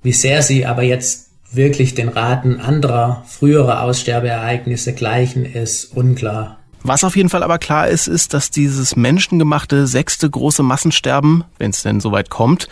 Wie 0.02 0.12
sehr 0.12 0.42
sie 0.42 0.66
aber 0.66 0.82
jetzt 0.82 1.30
wirklich 1.52 1.94
den 1.94 2.10
Raten 2.10 2.60
anderer 2.60 3.24
früherer 3.26 3.82
Aussterbeereignisse 3.82 4.92
gleichen, 4.92 5.46
ist 5.46 5.96
unklar. 5.96 6.58
Was 6.86 7.02
auf 7.02 7.16
jeden 7.16 7.28
Fall 7.28 7.42
aber 7.42 7.58
klar 7.58 7.88
ist, 7.88 8.06
ist, 8.06 8.32
dass 8.32 8.50
dieses 8.50 8.94
menschengemachte 8.94 9.88
sechste 9.88 10.30
große 10.30 10.62
Massensterben, 10.62 11.42
wenn 11.58 11.70
es 11.70 11.82
denn 11.82 11.98
soweit 11.98 12.30
kommt, 12.30 12.68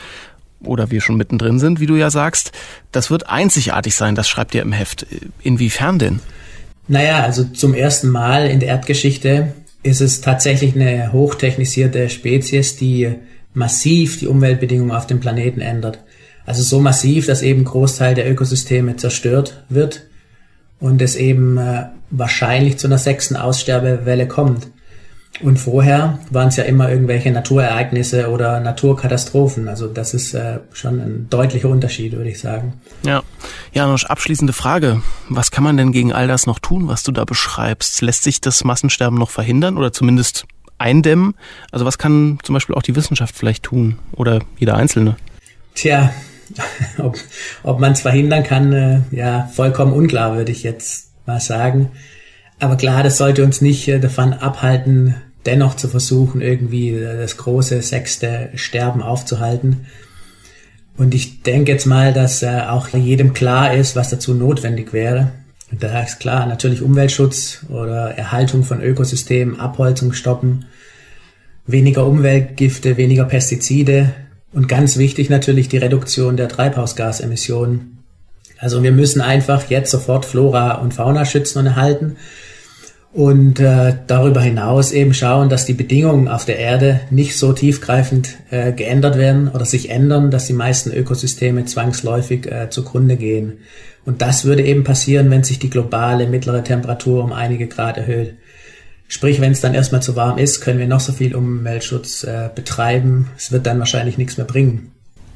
oder 0.62 0.92
wir 0.92 1.00
schon 1.00 1.16
mittendrin 1.16 1.59
sind, 1.59 1.81
wie 1.81 1.87
du 1.87 1.96
ja 1.96 2.11
sagst, 2.11 2.53
das 2.92 3.11
wird 3.11 3.29
einzigartig 3.29 3.96
sein, 3.96 4.14
das 4.14 4.29
schreibt 4.29 4.55
ihr 4.55 4.62
im 4.62 4.72
Heft. 4.72 5.05
Inwiefern 5.42 5.98
denn? 5.98 6.20
Naja, 6.87 7.24
also 7.24 7.44
zum 7.44 7.74
ersten 7.74 8.09
Mal 8.09 8.46
in 8.46 8.61
der 8.61 8.68
Erdgeschichte 8.68 9.53
ist 9.83 10.00
es 10.00 10.20
tatsächlich 10.20 10.77
eine 10.77 11.12
hochtechnisierte 11.12 12.09
Spezies, 12.09 12.77
die 12.77 13.16
massiv 13.53 14.20
die 14.20 14.29
Umweltbedingungen 14.29 14.94
auf 14.94 15.07
dem 15.07 15.20
Planeten 15.20 15.61
ändert. 15.61 15.98
Also 16.46 16.62
so 16.62 16.81
massiv, 16.81 17.27
dass 17.27 17.42
eben 17.42 17.64
Großteil 17.64 18.14
der 18.14 18.31
Ökosysteme 18.31 18.96
zerstört 18.96 19.64
wird 19.68 20.03
und 20.79 21.00
es 21.03 21.16
eben 21.16 21.59
äh, 21.59 21.87
wahrscheinlich 22.16 22.79
zu 22.79 22.87
einer 22.87 22.98
sechsten 22.98 23.37
Aussterbewelle 23.37 24.29
kommt. 24.29 24.68
Und 25.42 25.59
vorher 25.59 26.20
waren 26.31 26.48
es 26.48 26.57
ja 26.57 26.64
immer 26.64 26.88
irgendwelche 26.88 27.33
Naturereignisse 27.33 28.31
oder 28.31 28.61
Naturkatastrophen. 28.61 29.68
Also 29.68 29.88
das 29.88 30.14
ist 30.14 30.33
äh, 30.33 30.61
schon 30.72 31.00
ein 31.00 31.27
deutlicher 31.29 31.68
Unterschied, 31.68 32.12
würde 32.12 32.31
ich 32.31 32.38
sagen. 32.38 32.74
Ja. 33.05 33.22
Janusz, 33.72 34.05
abschließende 34.05 34.53
Frage. 34.53 35.03
Was 35.29 35.50
kann 35.50 35.64
man 35.64 35.77
denn 35.77 35.90
gegen 35.90 36.12
all 36.12 36.29
das 36.29 36.46
noch 36.46 36.61
tun, 36.61 36.87
was 36.87 37.03
du 37.03 37.11
da 37.11 37.24
beschreibst? 37.24 38.00
Lässt 38.00 38.22
sich 38.22 38.40
das 38.40 38.62
Massensterben 38.62 39.18
noch 39.18 39.31
verhindern 39.31 39.77
oder 39.77 39.92
zumindest 39.92 40.46
eindämmen? 40.79 41.35
Also 41.72 41.85
was 41.85 41.98
kann 41.98 42.38
zum 42.44 42.53
Beispiel 42.53 42.77
auch 42.77 42.83
die 42.83 42.94
Wissenschaft 42.94 43.37
vielleicht 43.37 43.64
tun 43.64 43.98
oder 44.12 44.38
jeder 44.59 44.77
Einzelne? 44.77 45.16
Tja, 45.74 46.12
ob, 46.98 47.16
ob 47.64 47.81
man 47.81 47.92
es 47.92 48.03
verhindern 48.03 48.44
kann, 48.44 48.72
äh, 48.72 49.00
ja, 49.11 49.50
vollkommen 49.53 49.92
unklar, 49.92 50.37
würde 50.37 50.53
ich 50.53 50.62
jetzt 50.62 51.13
mal 51.27 51.41
sagen. 51.41 51.91
Aber 52.59 52.77
klar, 52.77 53.03
das 53.03 53.19
sollte 53.19 53.45
uns 53.45 53.61
nicht 53.61 53.89
äh, 53.89 54.01
davon 54.01 54.33
abhalten, 54.33 55.17
dennoch 55.47 55.75
zu 55.75 55.89
versuchen, 55.89 56.41
irgendwie 56.41 56.91
äh, 56.91 57.19
das 57.19 57.37
große 57.37 57.83
sechste 57.83 58.51
Sterben 58.55 59.03
aufzuhalten. 59.03 59.87
Und 60.97 61.15
ich 61.15 61.43
denke 61.43 61.73
jetzt 61.73 61.87
mal, 61.87 62.13
dass 62.13 62.43
äh, 62.43 62.63
auch 62.69 62.89
jedem 62.89 63.35
klar 63.35 63.75
ist, 63.75 63.97
was 63.97 64.11
dazu 64.11 64.35
notwendig 64.35 64.93
wäre. 64.93 65.33
Und 65.71 65.83
da 65.83 66.03
ist 66.03 66.21
klar, 66.21 66.47
natürlich 66.47 66.83
Umweltschutz 66.83 67.67
oder 67.69 68.17
Erhaltung 68.17 68.63
von 68.63 68.81
Ökosystemen, 68.81 69.59
Abholzung 69.59 70.13
stoppen, 70.13 70.67
weniger 71.67 72.07
Umweltgifte, 72.07 72.97
weniger 72.97 73.25
Pestizide 73.25 74.13
und 74.53 74.69
ganz 74.69 74.99
wichtig 74.99 75.31
natürlich 75.31 75.69
die 75.69 75.79
Reduktion 75.79 76.37
der 76.37 76.49
Treibhausgasemissionen. 76.49 77.94
Also 78.59 78.83
wir 78.83 78.93
müssen 78.93 79.21
einfach 79.21 79.69
jetzt 79.69 79.90
sofort 79.90 80.25
Flora 80.25 80.77
und 80.77 80.95
Fauna 80.95 81.25
schützen 81.25 81.59
und 81.59 81.67
erhalten 81.67 82.17
und 83.14 83.61
äh, 83.61 83.95
darüber 84.09 84.40
hinaus 84.40 84.90
eben 84.90 85.14
schauen, 85.14 85.49
dass 85.49 85.67
die 85.67 85.73
Bedingungen 85.73 86.27
auf 86.27 86.45
der 86.45 86.59
Erde 86.59 87.01
nicht 87.11 87.38
so 87.38 87.53
tiefgreifend 87.53 88.35
äh, 88.51 88.73
geändert 88.73 89.17
werden 89.17 89.49
oder 89.49 89.64
sich 89.64 89.88
ändern, 89.90 90.33
dass 90.33 90.49
die 90.49 90.53
meisten 90.53 90.90
Ökosysteme 90.90 91.64
zwangsläufig 91.64 92.51
äh, 92.51 92.71
zugrunde 92.71 93.17
gehen. 93.17 93.59
Und 94.05 94.21
das 94.21 94.45
würde 94.45 94.64
eben 94.64 94.83
passieren, 94.83 95.31
wenn 95.31 95.45
sich 95.45 95.61
die 95.61 95.71
globale 95.71 96.27
mittlere 96.27 96.64
Temperatur 96.64 97.23
um 97.23 97.33
einige 97.33 97.69
Grad 97.69 97.99
erhöht. 97.99 98.35
Sprich, 99.07 99.40
wenn 99.40 99.53
es 99.53 99.61
dann 99.61 99.75
erstmal 99.75 100.03
zu 100.03 100.17
warm 100.17 100.38
ist, 100.38 100.61
können 100.61 100.81
wir 100.81 100.88
noch 100.88 100.99
so 100.99 101.12
viel 101.12 101.37
Umweltschutz 101.37 102.25
äh, 102.25 102.51
betreiben. 102.53 103.31
Es 103.37 103.53
wird 103.53 103.64
dann 103.64 103.79
wahrscheinlich 103.79 104.19
nichts 104.19 104.38
mehr 104.38 104.47
bringen. 104.47 104.94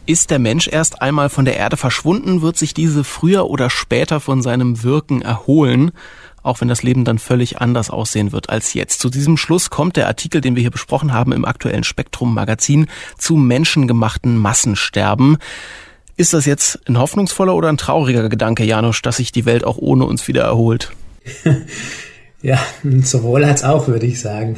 Ist 0.09 0.31
der 0.31 0.38
Mensch 0.38 0.68
erst 0.68 1.03
einmal 1.03 1.29
von 1.29 1.44
der 1.44 1.59
Erde 1.59 1.77
verschwunden, 1.77 2.40
wird 2.40 2.57
sich 2.57 2.73
diese 2.73 3.05
früher 3.05 3.51
oder 3.51 3.68
später 3.68 4.21
von 4.21 4.40
seinem 4.40 4.83
Wirken 4.83 5.21
erholen 5.21 5.92
auch 6.42 6.62
wenn 6.62 6.68
das 6.68 6.83
Leben 6.83 7.05
dann 7.05 7.18
völlig 7.18 7.61
anders 7.61 7.90
aussehen 7.90 8.33
wird 8.33 8.49
als 8.49 8.73
jetzt. 8.73 9.01
Zu 9.01 9.11
diesem 9.11 9.37
Schluss 9.37 9.68
kommt 9.68 9.97
der 9.97 10.07
Artikel, 10.07 10.40
den 10.40 10.55
wir 10.57 10.62
hier 10.62 10.71
besprochen 10.71 11.12
haben 11.12 11.33
im 11.33 11.44
aktuellen 11.44 11.85
Spektrum 11.85 12.33
Magazin 12.33 12.87
zu 13.18 13.37
menschengemachten 13.37 14.38
Massensterben. 14.38 15.37
Ist 16.16 16.33
das 16.33 16.47
jetzt 16.47 16.81
ein 16.88 16.97
hoffnungsvoller 16.97 17.55
oder 17.55 17.68
ein 17.68 17.77
trauriger 17.77 18.31
Gedanke, 18.31 18.64
Janusz, 18.64 19.03
dass 19.03 19.18
sich 19.18 19.31
die 19.31 19.44
Welt 19.44 19.64
auch 19.64 19.77
ohne 19.77 20.07
uns 20.07 20.27
wieder 20.27 20.44
erholt? 20.44 20.90
ja, 22.40 22.59
sowohl 23.03 23.44
als 23.44 23.62
auch, 23.62 23.87
würde 23.87 24.07
ich 24.07 24.18
sagen. 24.18 24.57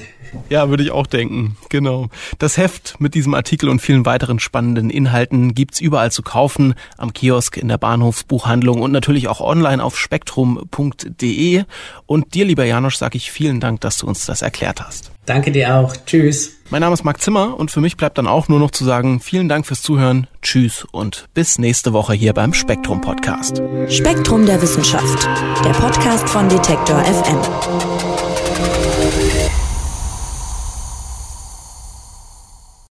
Ja, 0.49 0.69
würde 0.69 0.83
ich 0.83 0.91
auch 0.91 1.07
denken. 1.07 1.57
Genau. 1.69 2.09
Das 2.39 2.57
Heft 2.57 3.01
mit 3.01 3.15
diesem 3.15 3.35
Artikel 3.35 3.69
und 3.69 3.81
vielen 3.81 4.07
weiteren 4.07 4.39
spannenden 4.39 4.91
Inhalten 4.91 5.55
gibt's 5.55 5.81
überall 5.81 6.13
zu 6.13 6.23
kaufen, 6.23 6.75
am 6.97 7.13
Kiosk, 7.13 7.57
in 7.57 7.69
der 7.69 7.79
Bahnhofsbuchhandlung 7.79 8.81
und 8.83 8.93
natürlich 8.93 9.29
auch 9.29 9.41
online 9.41 9.83
auf 9.83 9.99
spektrum.de. 9.99 11.65
Und 12.07 12.35
dir, 12.35 12.45
lieber 12.45 12.65
Janosch, 12.65 12.97
sage 12.97 13.17
ich 13.17 13.31
vielen 13.31 13.61
Dank, 13.61 13.81
dass 13.81 13.99
du 13.99 14.07
uns 14.07 14.27
das 14.27 14.43
erklärt 14.43 14.81
hast. 14.81 15.11
Danke 15.27 15.53
dir 15.53 15.77
auch. 15.77 15.95
Tschüss. 16.07 16.57
Mein 16.71 16.81
Name 16.81 16.95
ist 16.95 17.05
Marc 17.05 17.21
Zimmer 17.21 17.59
und 17.59 17.71
für 17.71 17.81
mich 17.81 17.97
bleibt 17.97 18.19
dann 18.19 18.27
auch 18.27 18.49
nur 18.49 18.59
noch 18.59 18.71
zu 18.71 18.85
sagen, 18.85 19.21
vielen 19.21 19.49
Dank 19.49 19.67
fürs 19.67 19.83
Zuhören, 19.83 20.29
tschüss 20.41 20.87
und 20.93 21.29
bis 21.35 21.59
nächste 21.59 21.93
Woche 21.93 22.15
hier 22.15 22.33
beim 22.33 22.55
Spektrum 22.55 23.01
Podcast. 23.01 23.61
Spektrum 23.89 24.47
der 24.47 24.63
Wissenschaft, 24.63 25.29
der 25.65 25.71
Podcast 25.71 26.29
von 26.29 26.49
Detektor 26.49 27.01
FM. 27.05 27.39